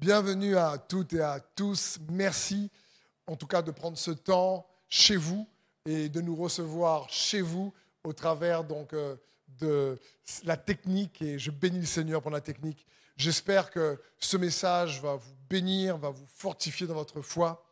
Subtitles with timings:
[0.00, 1.98] Bienvenue à toutes et à tous.
[2.10, 2.70] Merci
[3.26, 5.46] en tout cas de prendre ce temps chez vous
[5.84, 9.16] et de nous recevoir chez vous au travers donc euh,
[9.58, 9.98] de
[10.44, 12.86] la technique et je bénis le Seigneur pour la technique.
[13.18, 17.62] J'espère que ce message va vous bénir, va vous fortifier dans votre foi.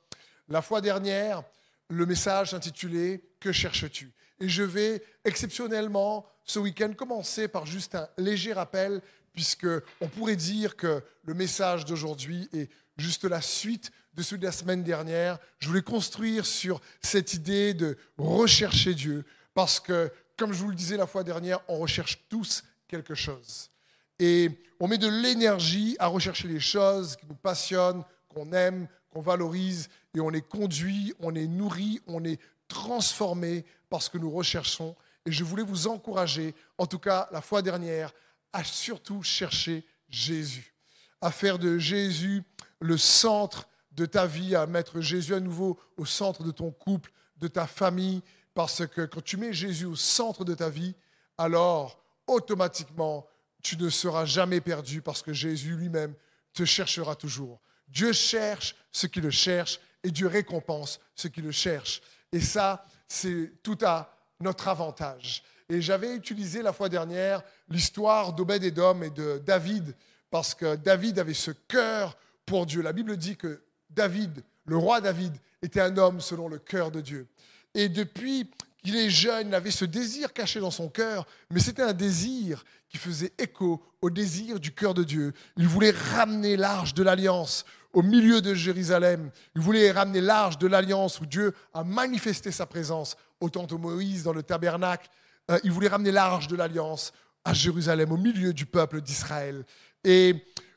[0.50, 1.42] La fois dernière,
[1.88, 4.12] le message intitulé Que cherches-tu?
[4.38, 9.00] Et je vais exceptionnellement ce week-end commencer par juste un léger rappel
[9.32, 14.52] puisqu'on pourrait dire que le message d'aujourd'hui est juste la suite de celui de la
[14.52, 15.38] semaine dernière.
[15.58, 20.74] Je voulais construire sur cette idée de rechercher Dieu, parce que, comme je vous le
[20.74, 23.70] disais la fois dernière, on recherche tous quelque chose.
[24.18, 29.20] Et on met de l'énergie à rechercher les choses qui nous passionnent, qu'on aime, qu'on
[29.20, 34.96] valorise, et on est conduit, on est nourri, on est transformé parce que nous recherchons.
[35.24, 38.12] Et je voulais vous encourager, en tout cas la fois dernière,
[38.52, 40.74] à surtout chercher Jésus,
[41.20, 42.42] à faire de Jésus
[42.80, 47.12] le centre de ta vie, à mettre Jésus à nouveau au centre de ton couple,
[47.36, 48.22] de ta famille,
[48.54, 50.94] parce que quand tu mets Jésus au centre de ta vie,
[51.36, 53.26] alors automatiquement,
[53.62, 56.14] tu ne seras jamais perdu parce que Jésus lui-même
[56.52, 57.60] te cherchera toujours.
[57.88, 62.02] Dieu cherche ce qui le cherche et Dieu récompense ce qui le cherche.
[62.32, 65.42] Et ça, c'est tout à notre avantage.
[65.70, 69.94] Et j'avais utilisé la fois dernière l'histoire d'Obed-Edom et de David,
[70.30, 72.16] parce que David avait ce cœur
[72.46, 72.80] pour Dieu.
[72.80, 77.02] La Bible dit que David, le roi David, était un homme selon le cœur de
[77.02, 77.26] Dieu.
[77.74, 78.50] Et depuis
[78.82, 82.64] qu'il est jeune, il avait ce désir caché dans son cœur, mais c'était un désir
[82.88, 85.34] qui faisait écho au désir du cœur de Dieu.
[85.58, 89.30] Il voulait ramener l'arche de l'alliance au milieu de Jérusalem.
[89.54, 93.78] Il voulait ramener l'arche de l'alliance où Dieu a manifesté sa présence au temple de
[93.78, 95.10] Moïse, dans le tabernacle.
[95.50, 97.12] Euh, il voulait ramener l'arche de l'alliance
[97.44, 99.64] à Jérusalem, au milieu du peuple d'Israël.
[100.04, 100.34] Et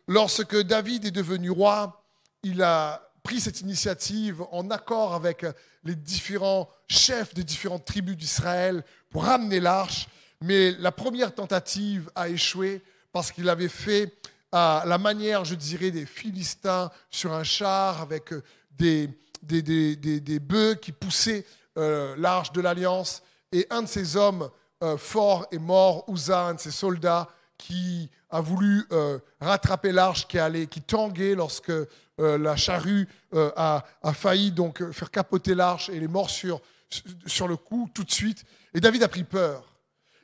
[0.08, 2.04] lorsque David est devenu roi,
[2.44, 5.46] il a pris cette initiative en accord avec
[5.84, 10.08] les différents chefs des différentes tribus d'Israël pour ramener l'arche.
[10.42, 12.82] Mais la première tentative a échoué
[13.12, 14.18] parce qu'il avait fait
[14.52, 18.34] à la manière, je dirais, des Philistins sur un char avec
[18.72, 19.10] des,
[19.44, 21.46] des, des, des bœufs qui poussaient
[21.78, 23.22] euh, l'arche de l'alliance.
[23.52, 24.50] Et un de ces hommes
[24.82, 27.28] euh, forts est mort, Ouza, un de ses soldats,
[27.58, 31.72] qui a voulu euh, rattraper l'arche qui allait, qui tanguait lorsque
[32.18, 36.62] la charrue a, a, failli donc faire capoter l'arche et il est mort sur,
[37.26, 38.44] sur le coup tout de suite.
[38.76, 39.66] Et David a pris peur.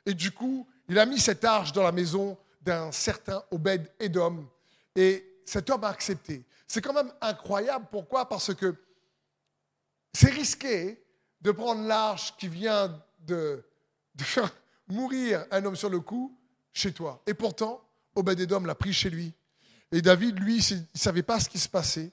[0.06, 4.46] Et du coup, il a mis cette arche dans la maison d'un certain Obed Edom.
[4.94, 6.44] Et cet homme a accepté.
[6.66, 7.86] C'est quand même incroyable.
[7.90, 8.28] Pourquoi?
[8.28, 8.74] Parce que
[10.12, 11.02] c'est risqué
[11.40, 13.62] de prendre l'arche qui vient de,
[14.24, 14.50] faire
[14.88, 16.36] mourir un homme sur le coup
[16.72, 17.22] chez toi.
[17.26, 17.82] Et pourtant,
[18.14, 19.32] Obed-Edom l'a pris chez lui.
[19.92, 22.12] Et David, lui, il ne savait pas ce qui se passait.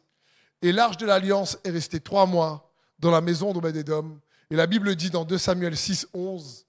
[0.61, 4.19] Et l'arche de l'alliance est restée trois mois dans la maison d'Obed-Edom.
[4.49, 6.65] Et la Bible dit dans 2 Samuel 6, 11,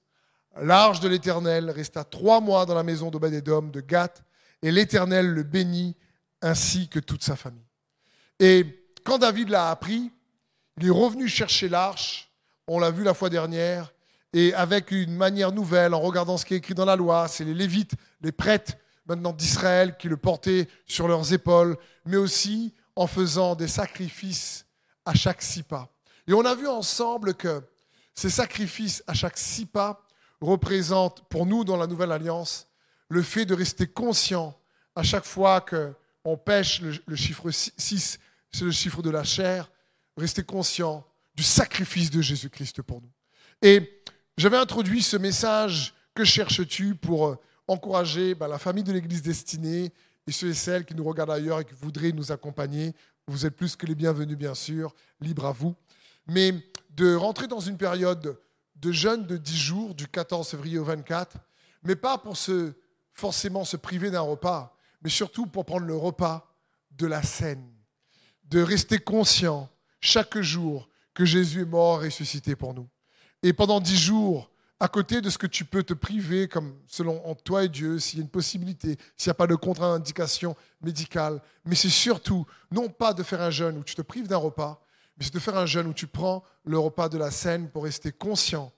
[0.60, 4.24] l'arche de l'Éternel resta trois mois dans la maison d'Obed-Edom de Gath,
[4.62, 5.94] et l'Éternel le bénit
[6.40, 7.66] ainsi que toute sa famille.
[8.40, 10.10] Et quand David l'a appris,
[10.78, 12.26] il est revenu chercher l'arche
[12.68, 13.92] on l'a vu la fois dernière,
[14.36, 17.42] et avec une manière nouvelle, en regardant ce qui est écrit dans la loi, c'est
[17.42, 18.74] les Lévites, les prêtres
[19.06, 24.66] maintenant d'Israël qui le portaient sur leurs épaules, mais aussi en faisant des sacrifices
[25.06, 25.88] à chaque six pas.
[26.28, 27.62] Et on a vu ensemble que
[28.14, 30.06] ces sacrifices à chaque six pas
[30.42, 32.68] représentent pour nous dans la Nouvelle Alliance
[33.08, 34.54] le fait de rester conscient
[34.96, 38.18] à chaque fois qu'on pêche, le, le chiffre 6,
[38.52, 39.70] c'est le chiffre de la chair,
[40.18, 43.10] rester conscient du sacrifice de Jésus-Christ pour nous.
[43.62, 44.02] Et
[44.36, 47.38] j'avais introduit ce message, que cherches-tu pour euh,
[47.68, 49.92] encourager bah, la famille de l'Église destinée
[50.26, 52.94] et ceux et celles qui nous regardent ailleurs et qui voudraient nous accompagner?
[53.26, 55.74] Vous êtes plus que les bienvenus, bien sûr, libre à vous.
[56.26, 56.52] Mais
[56.90, 58.38] de rentrer dans une période
[58.76, 61.38] de jeûne de 10 jours, du 14 février au 24,
[61.82, 62.74] mais pas pour se,
[63.12, 66.54] forcément se priver d'un repas, mais surtout pour prendre le repas
[66.90, 67.66] de la scène,
[68.44, 69.68] de rester conscient
[70.00, 72.88] chaque jour que Jésus est mort, ressuscité pour nous.
[73.46, 74.50] Et pendant dix jours,
[74.80, 78.18] à côté de ce que tu peux te priver, comme selon toi et Dieu, s'il
[78.18, 82.88] y a une possibilité, s'il n'y a pas de contre-indication médicale, mais c'est surtout non
[82.88, 84.84] pas de faire un jeûne où tu te prives d'un repas,
[85.16, 87.84] mais c'est de faire un jeûne où tu prends le repas de la scène pour
[87.84, 88.72] rester conscient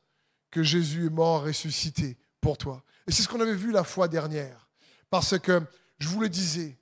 [0.50, 2.82] que Jésus est mort, ressuscité pour toi.
[3.06, 4.68] Et c'est ce qu'on avait vu la fois dernière.
[5.08, 5.62] Parce que,
[5.98, 6.76] je vous le disais,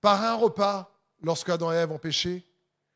[0.00, 0.90] par un repas,
[1.20, 2.46] lorsque Adam et Ève ont péché,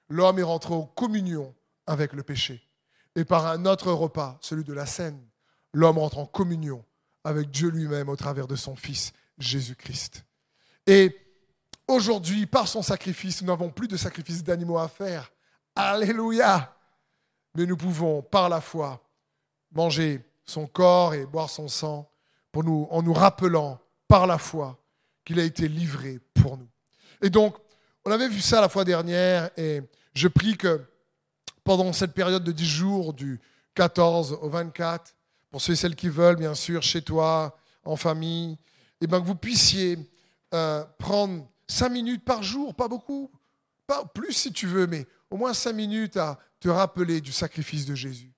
[0.09, 1.55] l'homme est rentré en communion
[1.87, 2.70] avec le péché.
[3.17, 5.21] Et par un autre repas, celui de la scène,
[5.73, 6.85] l'homme entre en communion
[7.25, 10.25] avec Dieu lui-même au travers de son Fils Jésus-Christ.
[10.87, 11.17] Et
[11.89, 15.33] aujourd'hui, par son sacrifice, nous n'avons plus de sacrifice d'animaux à faire.
[15.75, 16.77] Alléluia.
[17.55, 19.03] Mais nous pouvons, par la foi,
[19.73, 22.11] manger son corps et boire son sang
[22.53, 24.83] en nous rappelant, par la foi,
[25.25, 26.69] qu'il a été livré pour nous.
[27.23, 27.57] Et donc,
[28.05, 29.83] on avait vu ça la fois dernière et
[30.15, 30.81] je prie que
[31.65, 33.41] pendant cette période de 10 jours, du
[33.75, 35.15] 14 au 24,
[35.51, 38.57] pour ceux et celles qui veulent, bien sûr, chez toi, en famille,
[39.01, 39.99] et bien que vous puissiez
[40.55, 43.31] euh, prendre 5 minutes par jour, pas beaucoup,
[43.87, 47.87] pas plus si tu veux, mais au moins 5 minutes à te rappeler du sacrifice
[47.87, 48.33] de Jésus,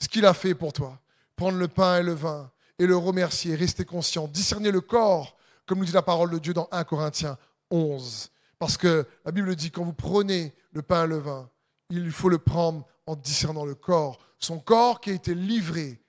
[0.00, 1.00] ce qu'il a fait pour toi.
[1.36, 5.36] Prendre le pain et le vin et le remercier, rester conscient, discerner le corps,
[5.66, 7.38] comme nous dit la parole de Dieu dans 1 Corinthiens
[7.70, 8.30] 11.
[8.58, 11.48] Parce que la Bible dit, quand vous prenez le pain et le vin,
[11.90, 14.18] il faut le prendre en discernant le corps.
[14.38, 16.00] Son corps qui a été livré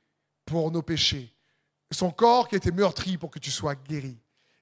[0.46, 1.34] pour nos péchés.
[1.92, 4.18] Son corps qui a été meurtri pour que tu sois guéri.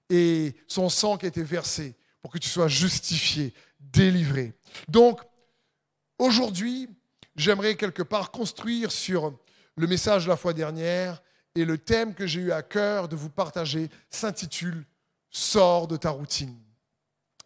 [0.09, 4.53] Et son sang qui a été versé pour que tu sois justifié, délivré.
[4.87, 5.21] Donc,
[6.19, 6.89] aujourd'hui,
[7.35, 9.37] j'aimerais quelque part construire sur
[9.75, 11.21] le message de la fois dernière
[11.55, 14.85] et le thème que j'ai eu à cœur de vous partager s'intitule
[15.29, 16.57] Sors de ta routine.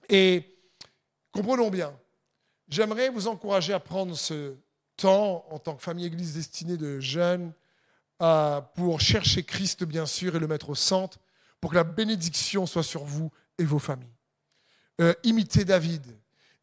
[0.07, 0.55] Et
[1.31, 1.91] comprenons bien,
[2.71, 4.55] j'aimerais vous encourager à prendre ce
[4.97, 7.53] temps en tant que famille église destinée de jeunes
[8.75, 11.19] pour chercher Christ, bien sûr, et le mettre au centre,
[11.59, 14.07] pour que la bénédiction soit sur vous et vos familles.
[14.99, 16.05] Euh, imitez David.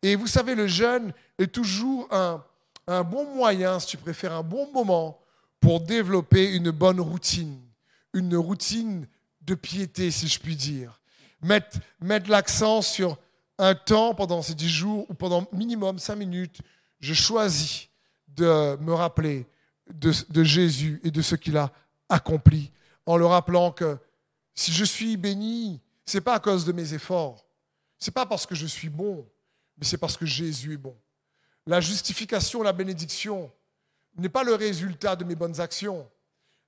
[0.03, 2.45] Et vous savez, le jeûne est toujours un,
[2.87, 5.21] un bon moyen, si tu préfères, un bon moment
[5.61, 7.61] pour développer une bonne routine,
[8.15, 9.09] une routine
[9.41, 11.01] de piété, si je puis dire.
[11.43, 13.19] Mettre, mettre l'accent sur
[13.59, 16.61] un temps pendant ces dix jours ou pendant minimum cinq minutes,
[17.01, 17.89] je choisis
[18.29, 19.47] de me rappeler
[19.91, 21.73] de, Jésus et de ce qu'il a
[22.09, 22.71] accompli,
[23.07, 23.99] en le rappelant que
[24.55, 27.45] si je suis béni, ce n'est pas à cause de mes efforts,
[27.99, 29.27] ce n'est pas parce que je suis bon,
[29.77, 30.97] mais c'est parce que Jésus est bon.
[31.67, 33.51] La justification, la bénédiction
[34.17, 36.09] n'est pas le résultat de mes bonnes actions,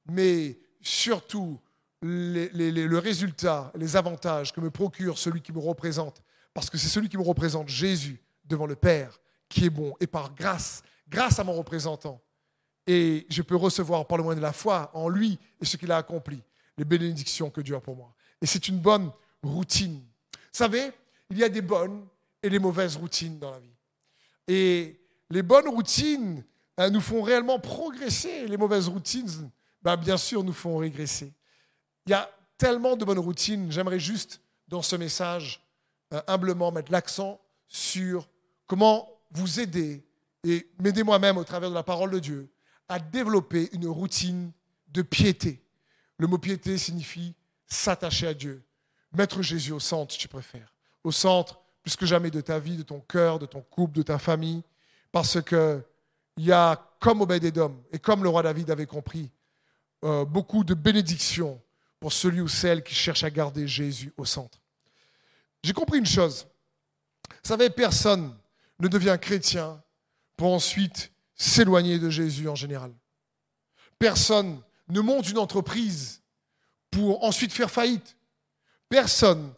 [0.07, 1.59] mais surtout
[2.03, 6.23] le résultat, les avantages que me procure celui qui me représente
[6.55, 9.94] parce que c'est celui qui me représente, Jésus, devant le Père, qui est bon.
[10.00, 12.20] Et par grâce, grâce à mon représentant,
[12.87, 15.93] et je peux recevoir par le moyen de la foi en lui et ce qu'il
[15.93, 16.43] a accompli,
[16.76, 18.14] les bénédictions que Dieu a pour moi.
[18.41, 19.12] Et c'est une bonne
[19.43, 20.02] routine.
[20.32, 20.91] Vous savez,
[21.29, 22.06] il y a des bonnes
[22.43, 23.75] et des mauvaises routines dans la vie.
[24.49, 26.44] Et les bonnes routines
[26.76, 28.49] hein, nous font réellement progresser.
[28.49, 29.50] Les mauvaises routines,
[29.82, 31.32] ben, bien sûr, nous font régresser.
[32.06, 33.70] Il y a tellement de bonnes routines.
[33.70, 35.62] J'aimerais juste, dans ce message,
[36.27, 38.29] humblement mettre l'accent sur
[38.67, 40.05] comment vous aider
[40.45, 42.51] et m'aider moi-même au travers de la parole de Dieu
[42.89, 44.53] à développer une routine
[44.89, 45.62] de piété.
[46.19, 47.35] Le mot piété signifie
[47.67, 48.62] s'attacher à Dieu,
[49.12, 50.75] mettre Jésus au centre, si tu préfères,
[51.05, 54.03] au centre plus que jamais de ta vie, de ton cœur, de ton couple, de
[54.03, 54.62] ta famille,
[55.12, 55.83] parce que
[56.37, 59.31] il y a, comme Obed-Edom et comme le roi David avait compris,
[60.05, 61.61] euh, beaucoup de bénédictions
[61.99, 64.59] pour celui ou celle qui cherche à garder Jésus au centre.
[65.62, 66.47] J'ai compris une chose.
[67.29, 68.37] Vous savez, personne
[68.79, 69.83] ne devient chrétien
[70.37, 72.93] pour ensuite s'éloigner de Jésus en général.
[73.99, 76.23] Personne ne monte une entreprise
[76.91, 78.17] pour ensuite faire faillite.
[78.89, 79.53] Personne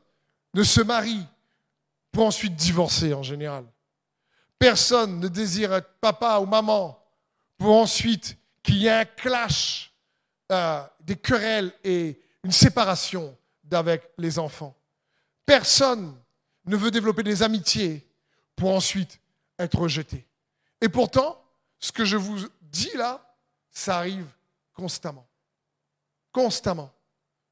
[0.54, 1.24] ne se marie
[2.10, 3.64] pour ensuite divorcer en général.
[4.58, 7.02] Personne ne désire être papa ou maman
[7.56, 9.92] pour ensuite qu'il y ait un clash,
[10.50, 14.76] euh, des querelles et une séparation d'avec les enfants.
[15.52, 16.16] Personne
[16.64, 18.08] ne veut développer des amitiés
[18.56, 19.20] pour ensuite
[19.58, 20.26] être rejeté.
[20.80, 21.44] Et pourtant,
[21.78, 23.36] ce que je vous dis là,
[23.70, 24.24] ça arrive
[24.72, 25.26] constamment.
[26.32, 26.90] Constamment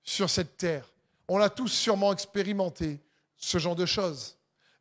[0.03, 0.91] sur cette terre.
[1.29, 2.99] On l'a tous sûrement expérimenté,
[3.37, 4.35] ce genre de choses.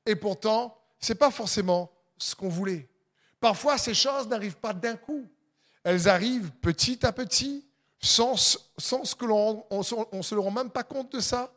[0.06, 2.88] Et pourtant, ce n'est pas forcément ce qu'on voulait.
[3.42, 5.28] Parfois, ces choses n'arrivent pas d'un coup.
[5.84, 7.68] Elles arrivent petit à petit,
[8.00, 11.52] sans, sans que l'on ne se rend même pas compte de ça.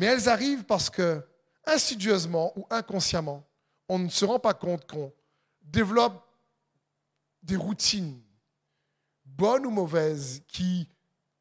[0.00, 1.22] Mais elles arrivent parce que,
[1.66, 3.46] insidieusement ou inconsciemment,
[3.86, 5.12] on ne se rend pas compte qu'on
[5.60, 6.26] développe
[7.42, 8.18] des routines,
[9.26, 10.88] bonnes ou mauvaises, qui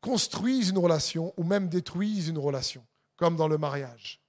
[0.01, 2.85] construisent une relation ou même détruisent une relation,
[3.15, 4.19] comme dans le mariage.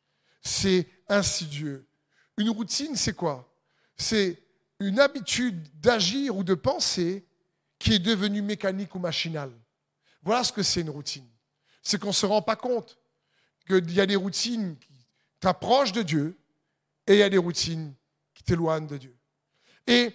[0.40, 1.88] C'est insidieux.
[2.36, 3.52] Une routine, c'est quoi?
[3.96, 4.40] C'est
[4.78, 7.26] une habitude d'agir ou de penser
[7.80, 9.52] qui est devenue mécanique ou machinale.
[10.22, 11.28] Voilà ce que c'est une routine.
[11.82, 12.99] C'est qu'on ne se rend pas compte
[13.66, 15.06] qu'il y a des routines qui
[15.40, 16.38] t'approchent de Dieu
[17.06, 17.94] et il y a des routines
[18.34, 19.16] qui t'éloignent de Dieu.
[19.86, 20.14] Et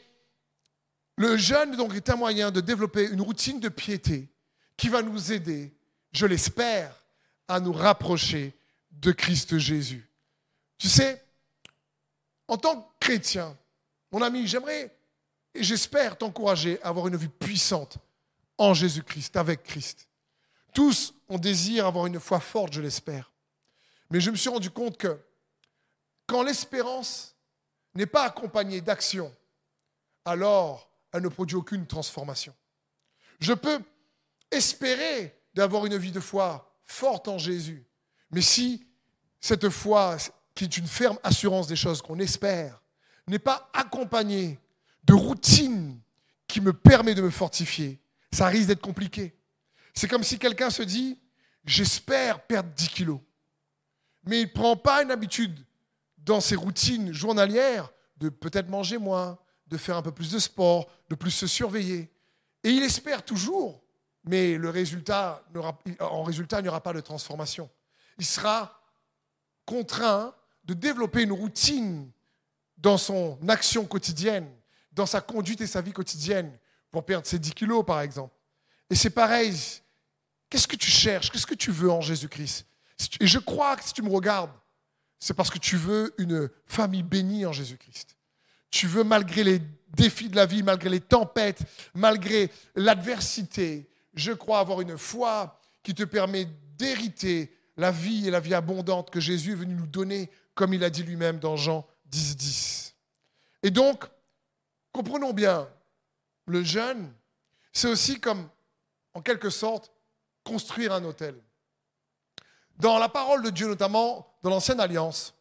[1.18, 4.30] le jeûne donc est un moyen de développer une routine de piété
[4.78, 5.74] qui va nous aider,
[6.12, 7.04] je l'espère,
[7.48, 8.54] à nous rapprocher
[8.92, 10.10] de Christ Jésus.
[10.78, 11.24] Tu sais,
[12.48, 13.58] En tant que chrétien,
[14.12, 14.96] mon ami, j'aimerais
[15.54, 17.98] et j'espère t'encourager à avoir une vie puissante
[18.58, 20.08] en Jésus-Christ, avec Christ.
[20.74, 23.32] Tous, on désire avoir une foi forte, je l'espère.
[24.10, 25.20] Mais je me suis rendu compte que
[26.28, 27.36] quand l'espérance
[27.94, 29.34] n'est pas accompagnée d'action,
[30.26, 32.54] alors elle ne produit aucune transformation.
[33.40, 33.80] Je peux
[34.52, 37.86] espérer d'avoir une vie de foi forte en Jésus,
[38.32, 38.86] mais si
[39.40, 40.18] cette foi,
[40.54, 42.82] qui est une ferme assurance des choses qu'on espère,
[43.28, 44.60] n'est pas accompagnée
[45.04, 46.00] de routine
[46.48, 48.00] qui me permet de me fortifier,
[48.32, 49.36] ça risque d'être compliqué.
[49.94, 51.20] C'est comme si quelqu'un se dit,
[51.64, 53.20] j'espère perdre 10 kilos,
[54.26, 55.66] mais il ne prend pas une habitude
[56.18, 60.88] dans ses routines journalières de peut-être manger moins, de faire un peu plus de sport,
[61.10, 62.12] de plus se surveiller.
[62.64, 63.84] Et il espère toujours,
[64.24, 67.70] mais en résultat, il n'y aura pas de transformation.
[68.18, 68.82] Il sera
[69.66, 72.10] contraint de développer une routine
[72.78, 74.50] dans son action quotidienne,
[74.92, 76.58] dans sa conduite et sa vie quotidienne,
[76.92, 78.34] pour perdre ses 10 kilos, par exemple.
[78.90, 79.56] Et c'est pareil.
[80.50, 81.30] Qu'est-ce que tu cherches?
[81.30, 82.66] Qu'est-ce que tu veux en Jésus-Christ?
[83.20, 84.52] Et je crois que si tu me regardes,
[85.20, 88.16] c'est parce que tu veux une famille bénie en Jésus-Christ.
[88.70, 91.62] Tu veux, malgré les défis de la vie, malgré les tempêtes,
[91.94, 96.48] malgré l'adversité, je crois avoir une foi qui te permet
[96.78, 100.84] d'hériter la vie et la vie abondante que Jésus est venu nous donner, comme il
[100.84, 102.96] a dit lui-même dans Jean 10, 10.
[103.64, 104.06] Et donc,
[104.92, 105.68] comprenons bien,
[106.48, 107.12] le jeûne,
[107.74, 108.50] c'est aussi comme,
[109.14, 109.92] en quelque sorte,
[110.44, 111.36] construire un hôtel.
[112.78, 115.34] Dans la parole de Dieu, notamment dans l'Ancienne Alliance,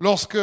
[0.00, 0.38] lorsque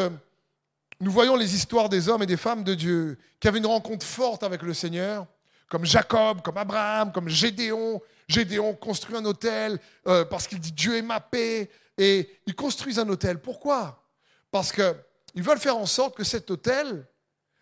[1.00, 4.06] nous voyons les histoires des hommes et des femmes de Dieu qui avaient une rencontre
[4.06, 5.28] forte avec le Seigneur,
[5.70, 8.02] comme Jacob, comme Abraham, comme Gédéon.
[8.28, 11.70] Gédéon construit un hôtel euh, parce qu'il dit Dieu est ma paix.
[11.98, 13.40] Et ils construisent un hôtel.
[13.40, 14.04] Pourquoi?
[14.52, 17.08] Parce qu'ils veulent faire en sorte que cet hôtel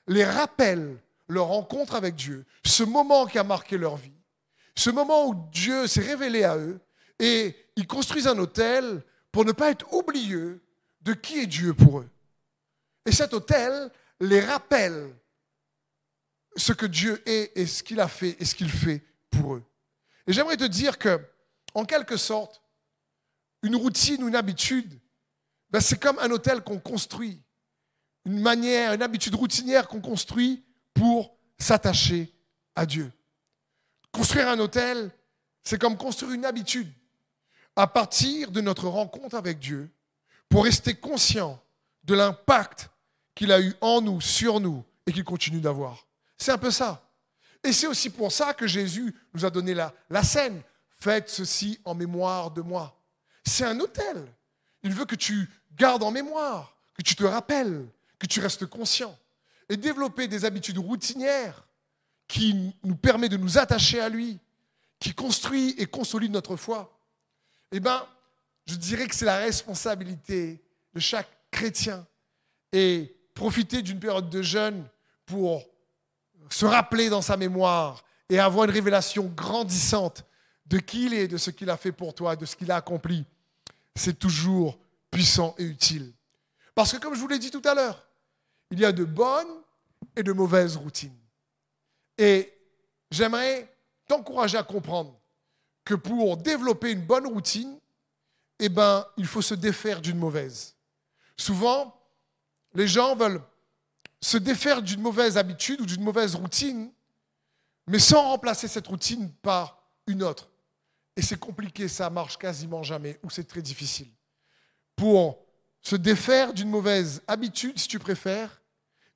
[0.08, 4.12] les rappelle leur rencontre avec Dieu, ce moment qui a marqué leur vie,
[4.76, 6.80] ce moment où Dieu s'est révélé à eux,
[7.18, 10.64] et ils construisent un hôtel pour ne pas être oublieux
[11.02, 12.10] de qui est Dieu pour eux.
[13.06, 15.14] Et cet hôtel les rappelle
[16.56, 19.64] ce que Dieu est et ce qu'il a fait et ce qu'il fait pour eux.
[20.26, 21.20] Et j'aimerais te dire que,
[21.74, 22.62] en quelque sorte,
[23.62, 25.00] une routine ou une habitude,
[25.70, 27.42] ben c'est comme un hôtel qu'on construit,
[28.24, 30.64] une manière, une habitude routinière qu'on construit
[30.94, 32.34] pour s'attacher
[32.76, 33.12] à Dieu.
[34.12, 35.12] Construire un hôtel,
[35.64, 36.92] c'est comme construire une habitude
[37.76, 39.90] à partir de notre rencontre avec Dieu
[40.50, 41.62] pour rester conscient
[42.04, 42.90] de l'impact
[43.34, 46.08] qu'il a eu en nous, sur nous et qu'il continue d'avoir.
[46.38, 47.10] C'est un peu ça.
[47.64, 50.62] Et c'est aussi pour ça que Jésus nous a donné la, scène.
[50.90, 53.02] Faites ceci en mémoire de moi.
[53.44, 54.26] C'est un hôtel.
[54.84, 57.88] Il veut que tu gardes en mémoire, que tu te rappelles,
[58.20, 59.18] que tu restes conscient.
[59.68, 61.66] Et développer des habitudes routinières
[62.28, 64.40] qui nous permet de nous attacher à lui,
[65.00, 66.95] qui construit et consolide notre foi.
[67.72, 68.06] Eh bien,
[68.66, 70.62] je dirais que c'est la responsabilité
[70.94, 72.06] de chaque chrétien.
[72.72, 74.88] Et profiter d'une période de jeûne
[75.26, 75.64] pour
[76.50, 80.26] se rappeler dans sa mémoire et avoir une révélation grandissante
[80.66, 82.78] de qui il est, de ce qu'il a fait pour toi, de ce qu'il a
[82.78, 83.24] accompli,
[83.96, 84.80] c'est toujours
[85.12, 86.12] puissant et utile.
[86.74, 88.08] Parce que comme je vous l'ai dit tout à l'heure,
[88.72, 89.62] il y a de bonnes
[90.16, 91.16] et de mauvaises routines.
[92.18, 92.52] Et
[93.12, 93.72] j'aimerais
[94.08, 95.20] t'encourager à comprendre
[95.86, 97.80] que pour développer une bonne routine,
[98.60, 100.76] eh ben, il faut se défaire d'une mauvaise.
[101.38, 101.96] Souvent,
[102.74, 103.42] les gens veulent
[104.20, 106.92] se défaire d'une mauvaise habitude ou d'une mauvaise routine,
[107.88, 110.50] mais sans remplacer cette routine par une autre.
[111.16, 114.10] Et c'est compliqué, ça marche quasiment jamais, ou c'est très difficile.
[114.96, 115.38] Pour
[115.82, 118.62] se défaire d'une mauvaise habitude, si tu préfères,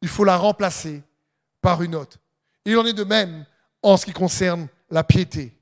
[0.02, 1.02] il faut la remplacer
[1.62, 2.18] par une autre.
[2.64, 3.46] Il en est de même
[3.82, 5.59] en ce qui concerne la piété.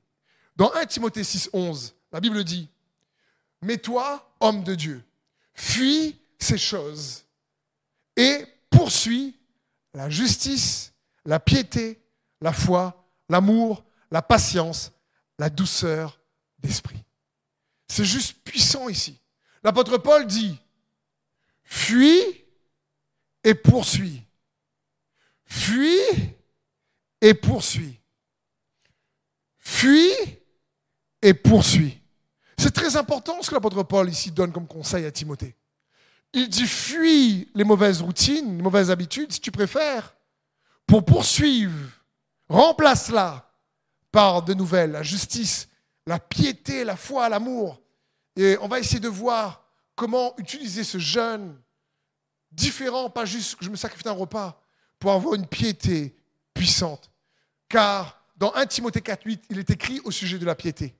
[0.58, 2.68] Dans 1 Timothée 6, 11, la Bible dit,
[3.62, 5.04] Mais toi, homme de Dieu,
[5.54, 7.24] fuis ces choses
[8.16, 9.36] et poursuis
[9.94, 10.92] la justice,
[11.24, 12.02] la piété,
[12.40, 14.90] la foi, l'amour, la patience,
[15.38, 16.18] la douceur
[16.58, 17.04] d'esprit.
[17.86, 19.20] C'est juste puissant ici.
[19.62, 20.58] L'apôtre Paul dit,
[21.62, 22.44] fuis
[23.44, 24.24] et poursuis.
[25.44, 26.34] Fuis
[27.20, 28.00] et poursuis.
[29.58, 30.12] Fuis
[31.22, 32.00] et poursuis.
[32.58, 35.54] C'est très important ce que l'apôtre Paul ici donne comme conseil à Timothée.
[36.32, 40.14] Il dit fuis les mauvaises routines, les mauvaises habitudes, si tu préfères,
[40.86, 41.90] pour poursuivre.
[42.48, 43.50] Remplace-la
[44.10, 45.68] par de nouvelles, la justice,
[46.06, 47.80] la piété, la foi, l'amour.
[48.36, 51.56] Et on va essayer de voir comment utiliser ce jeûne
[52.50, 54.60] différent, pas juste que je me sacrifie un repas,
[54.98, 56.16] pour avoir une piété
[56.54, 57.10] puissante.
[57.68, 60.94] Car dans 1 Timothée 4.8, il est écrit au sujet de la piété.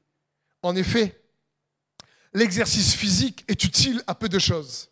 [0.62, 1.20] En effet,
[2.32, 4.90] l'exercice physique est utile à peu de choses,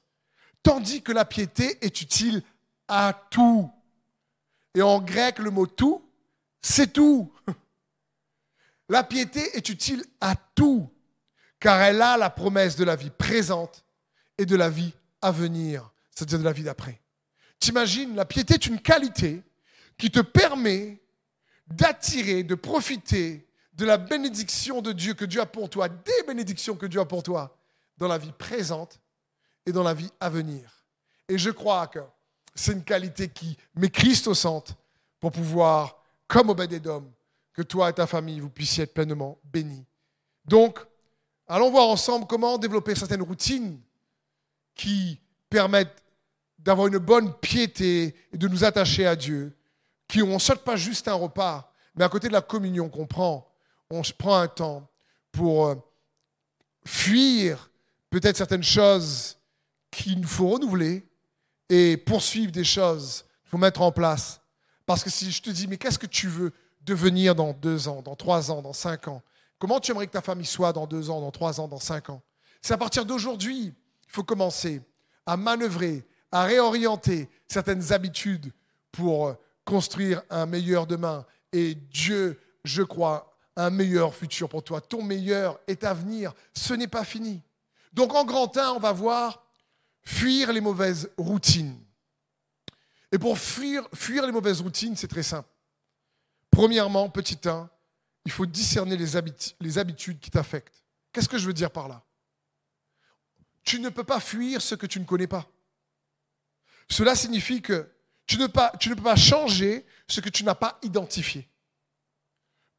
[0.62, 2.42] tandis que la piété est utile
[2.88, 3.70] à tout.
[4.74, 6.04] Et en grec, le mot tout,
[6.60, 7.32] c'est tout.
[8.88, 10.88] La piété est utile à tout,
[11.58, 13.84] car elle a la promesse de la vie présente
[14.38, 17.00] et de la vie à venir, c'est-à-dire de la vie d'après.
[17.58, 19.42] T'imagines, la piété est une qualité
[19.98, 21.02] qui te permet
[21.66, 23.45] d'attirer, de profiter
[23.76, 27.04] de la bénédiction de Dieu que Dieu a pour toi, des bénédictions que Dieu a
[27.04, 27.56] pour toi
[27.98, 29.00] dans la vie présente
[29.66, 30.84] et dans la vie à venir.
[31.28, 32.00] Et je crois que
[32.54, 34.74] c'est une qualité qui met Christ au centre
[35.20, 37.12] pour pouvoir, comme Obed-Edom,
[37.52, 39.84] que toi et ta famille, vous puissiez être pleinement bénis.
[40.44, 40.78] Donc,
[41.46, 43.80] allons voir ensemble comment développer certaines routines
[44.74, 46.02] qui permettent
[46.58, 49.56] d'avoir une bonne piété et de nous attacher à Dieu,
[50.08, 53.45] qui on ne pas juste un repas, mais à côté de la communion qu'on prend,
[53.90, 54.88] on prend un temps
[55.32, 55.74] pour euh,
[56.84, 57.70] fuir
[58.10, 59.36] peut-être certaines choses
[59.90, 61.06] qu'il nous faut renouveler
[61.68, 64.40] et poursuivre des choses qu'il faut mettre en place.
[64.84, 66.52] Parce que si je te dis, mais qu'est-ce que tu veux
[66.82, 69.22] devenir dans deux ans, dans trois ans, dans cinq ans?
[69.58, 72.10] Comment tu aimerais que ta famille soit dans deux ans, dans trois ans, dans cinq
[72.10, 72.22] ans?
[72.62, 74.82] C'est à partir d'aujourd'hui qu'il faut commencer
[75.24, 78.52] à manœuvrer, à réorienter certaines habitudes
[78.92, 81.24] pour euh, construire un meilleur demain.
[81.52, 84.80] Et Dieu, je crois, un meilleur futur pour toi.
[84.80, 86.32] Ton meilleur est à venir.
[86.54, 87.40] Ce n'est pas fini.
[87.92, 89.44] Donc en grand 1, on va voir
[90.02, 91.78] fuir les mauvaises routines.
[93.10, 95.48] Et pour fuir, les mauvaises routines, c'est très simple.
[96.50, 97.68] Premièrement, petit 1,
[98.26, 99.06] il faut discerner les,
[99.60, 100.84] les habitudes qui t'affectent.
[101.12, 102.02] Qu'est-ce que je veux dire par là?
[103.62, 105.46] Tu ne peux pas fuir ce que tu ne connais pas.
[106.88, 107.90] Cela signifie que
[108.26, 111.48] tu ne peux pas changer ce que tu n'as pas identifié.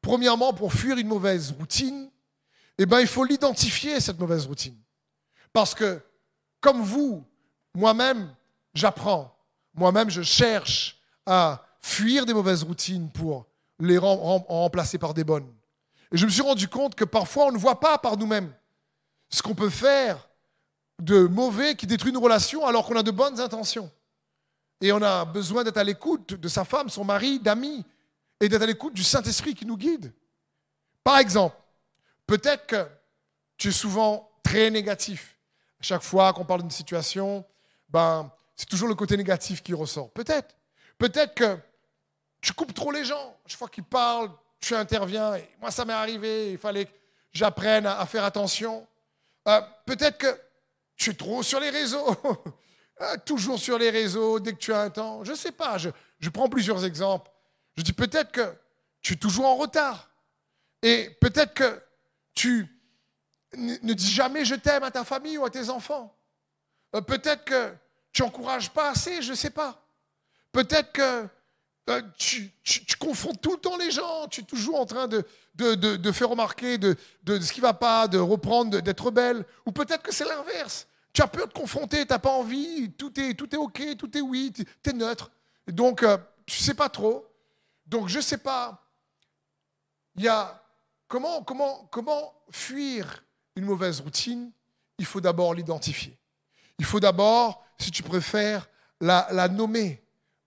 [0.08, 2.08] Premièrement, pour fuir une mauvaise routine,
[2.78, 4.74] eh ben, il faut l'identifier, cette mauvaise routine.
[5.52, 6.00] Parce que,
[6.62, 7.22] comme vous,
[7.74, 8.34] moi-même,
[8.72, 9.36] j'apprends.
[9.74, 13.44] Moi-même, je cherche à fuir des mauvaises routines pour
[13.80, 15.52] les remplacer par des bonnes.
[16.10, 18.50] Et je me suis rendu compte que parfois, on ne voit pas par nous-mêmes
[19.28, 20.26] ce qu'on peut faire
[21.02, 23.90] de mauvais qui détruit une relation alors qu'on a de bonnes intentions.
[24.80, 27.84] Et on a besoin d'être à l'écoute de sa femme, son mari, d'amis,
[28.40, 30.12] et d'être à l'écoute du Saint-Esprit qui nous guide.
[31.02, 31.56] Par exemple,
[32.26, 32.86] peut-être que
[33.56, 35.36] tu es souvent très négatif.
[35.80, 37.44] À chaque fois qu'on parle d'une situation,
[37.88, 40.10] ben, c'est toujours le côté négatif qui ressort.
[40.10, 40.54] Peut-être.
[40.98, 41.58] Peut-être que
[42.40, 43.36] tu coupes trop les gens.
[43.46, 45.36] Chaque fois qu'ils parlent, tu interviens.
[45.36, 46.52] Et moi, ça m'est arrivé.
[46.52, 46.92] Il fallait que
[47.32, 48.86] j'apprenne à, faire attention.
[49.46, 50.40] Euh, peut-être que
[50.96, 52.16] tu es trop sur les réseaux.
[53.00, 55.22] Euh, toujours sur les réseaux, dès que tu as un temps.
[55.22, 57.30] Je ne sais pas, je, prends plusieurs exemples.
[57.78, 58.56] Je dis peut-être que
[59.00, 60.10] tu es toujours en retard.
[60.82, 61.80] Et peut-être que
[62.34, 62.66] tu
[63.56, 66.12] ne dis jamais je t'aime à ta famille ou à tes enfants.
[66.96, 67.72] Euh, peut-être que
[68.10, 69.80] tu n'encourages pas assez, je ne sais pas.
[70.50, 71.28] Peut-être que
[71.90, 72.50] euh, tu,
[72.98, 75.24] confonds tout le temps les gens, tu es toujours en train de,
[76.10, 79.44] faire remarquer de, ce qui ne va pas, de reprendre, d'être rebelle.
[79.66, 80.88] Ou peut-être que c'est l'inverse.
[81.12, 84.20] Tu as peur de confronter, tu n'as pas envie, tout est, tout OK, tout est
[84.20, 85.30] oui, tu es neutre.
[85.68, 87.27] donc, euh, tu ne sais pas trop.
[87.88, 88.84] Donc, je ne sais pas.
[90.14, 90.62] Il y a
[91.06, 93.24] comment, comment, comment fuir
[93.56, 94.50] une mauvaise routine?
[94.98, 96.18] Il faut d'abord l'identifier.
[96.78, 98.68] Il faut d'abord, si tu préfères,
[99.00, 100.02] la, nommer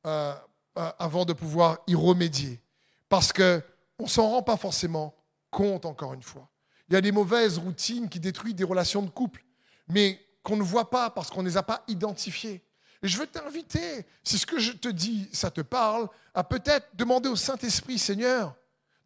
[0.05, 0.33] euh,
[0.77, 2.61] euh, avant de pouvoir y remédier.
[3.09, 3.61] Parce qu'on
[3.99, 5.15] ne s'en rend pas forcément
[5.49, 6.47] compte, encore une fois.
[6.89, 9.43] Il y a des mauvaises routines qui détruisent des relations de couple.
[9.87, 12.63] Mais qu'on ne voit pas parce qu'on ne les a pas identifiés.
[13.03, 16.87] Et je veux t'inviter, si ce que je te dis, ça te parle, à peut-être
[16.93, 18.55] demander au Saint-Esprit, Seigneur,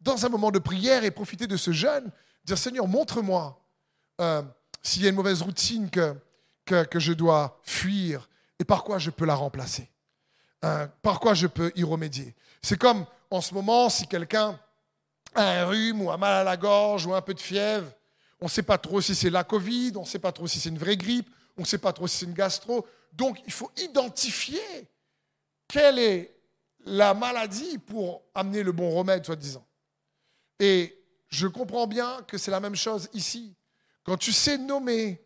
[0.00, 2.10] dans un moment de prière et profiter de ce jeûne,
[2.44, 3.58] dire Seigneur, montre-moi
[4.20, 4.42] euh,
[4.82, 6.14] s'il y a une mauvaise routine que,
[6.94, 8.28] je dois fuir
[8.58, 9.90] et par quoi je peux la remplacer.
[10.64, 12.34] Euh, par quoi je peux y remédier.
[12.62, 14.58] C'est comme en ce moment, si quelqu'un
[15.34, 17.90] a un rhume ou un mal à la gorge ou un peu de fièvre,
[18.40, 20.60] on ne sait pas trop si c'est la Covid, on ne sait pas trop si
[20.60, 22.86] c'est une vraie grippe, on ne sait pas trop si c'est une gastro.
[23.16, 24.60] Donc, il faut identifier
[25.66, 26.36] quelle est
[26.84, 29.66] la maladie pour amener le bon remède, soi-disant.
[30.60, 33.54] Et je comprends bien que c'est la même chose ici.
[34.04, 35.20] Quand tu sais nommer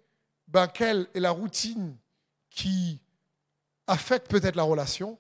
[0.49, 1.97] ben, quelle est la routine
[2.49, 3.01] qui
[3.87, 5.19] affecte peut-être la relation,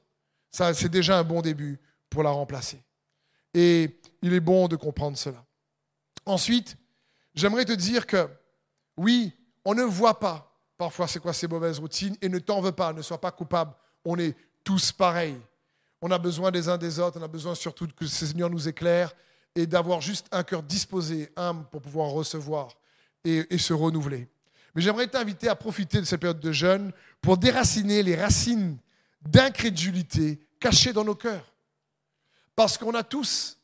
[0.50, 1.78] ça, c'est déjà un bon début
[2.08, 2.82] pour la remplacer.
[3.52, 5.44] Et il est bon de comprendre cela.
[6.24, 6.76] Ensuite,
[7.34, 8.28] j'aimerais te dire que
[8.96, 9.32] oui,
[9.64, 10.49] on ne voit pas
[10.80, 12.16] parfois c'est quoi ces mauvaises routines?
[12.22, 13.74] Et ne t'en veux pas, ne sois pas coupable.
[14.02, 15.38] On est tous pareils.
[16.00, 18.66] On a besoin des uns des autres, on a besoin surtout que le Seigneur nous
[18.66, 19.12] éclaire
[19.54, 22.68] et d'avoir juste un cœur disposé, humble pour pouvoir recevoir
[23.26, 24.26] et, et se renouveler.
[24.74, 28.78] Mais j'aimerais t'inviter à profiter de cette période de jeûne pour déraciner les racines
[29.20, 31.52] d'incrédulité cachées dans nos cœurs.
[32.56, 33.58] Parce qu'on a tous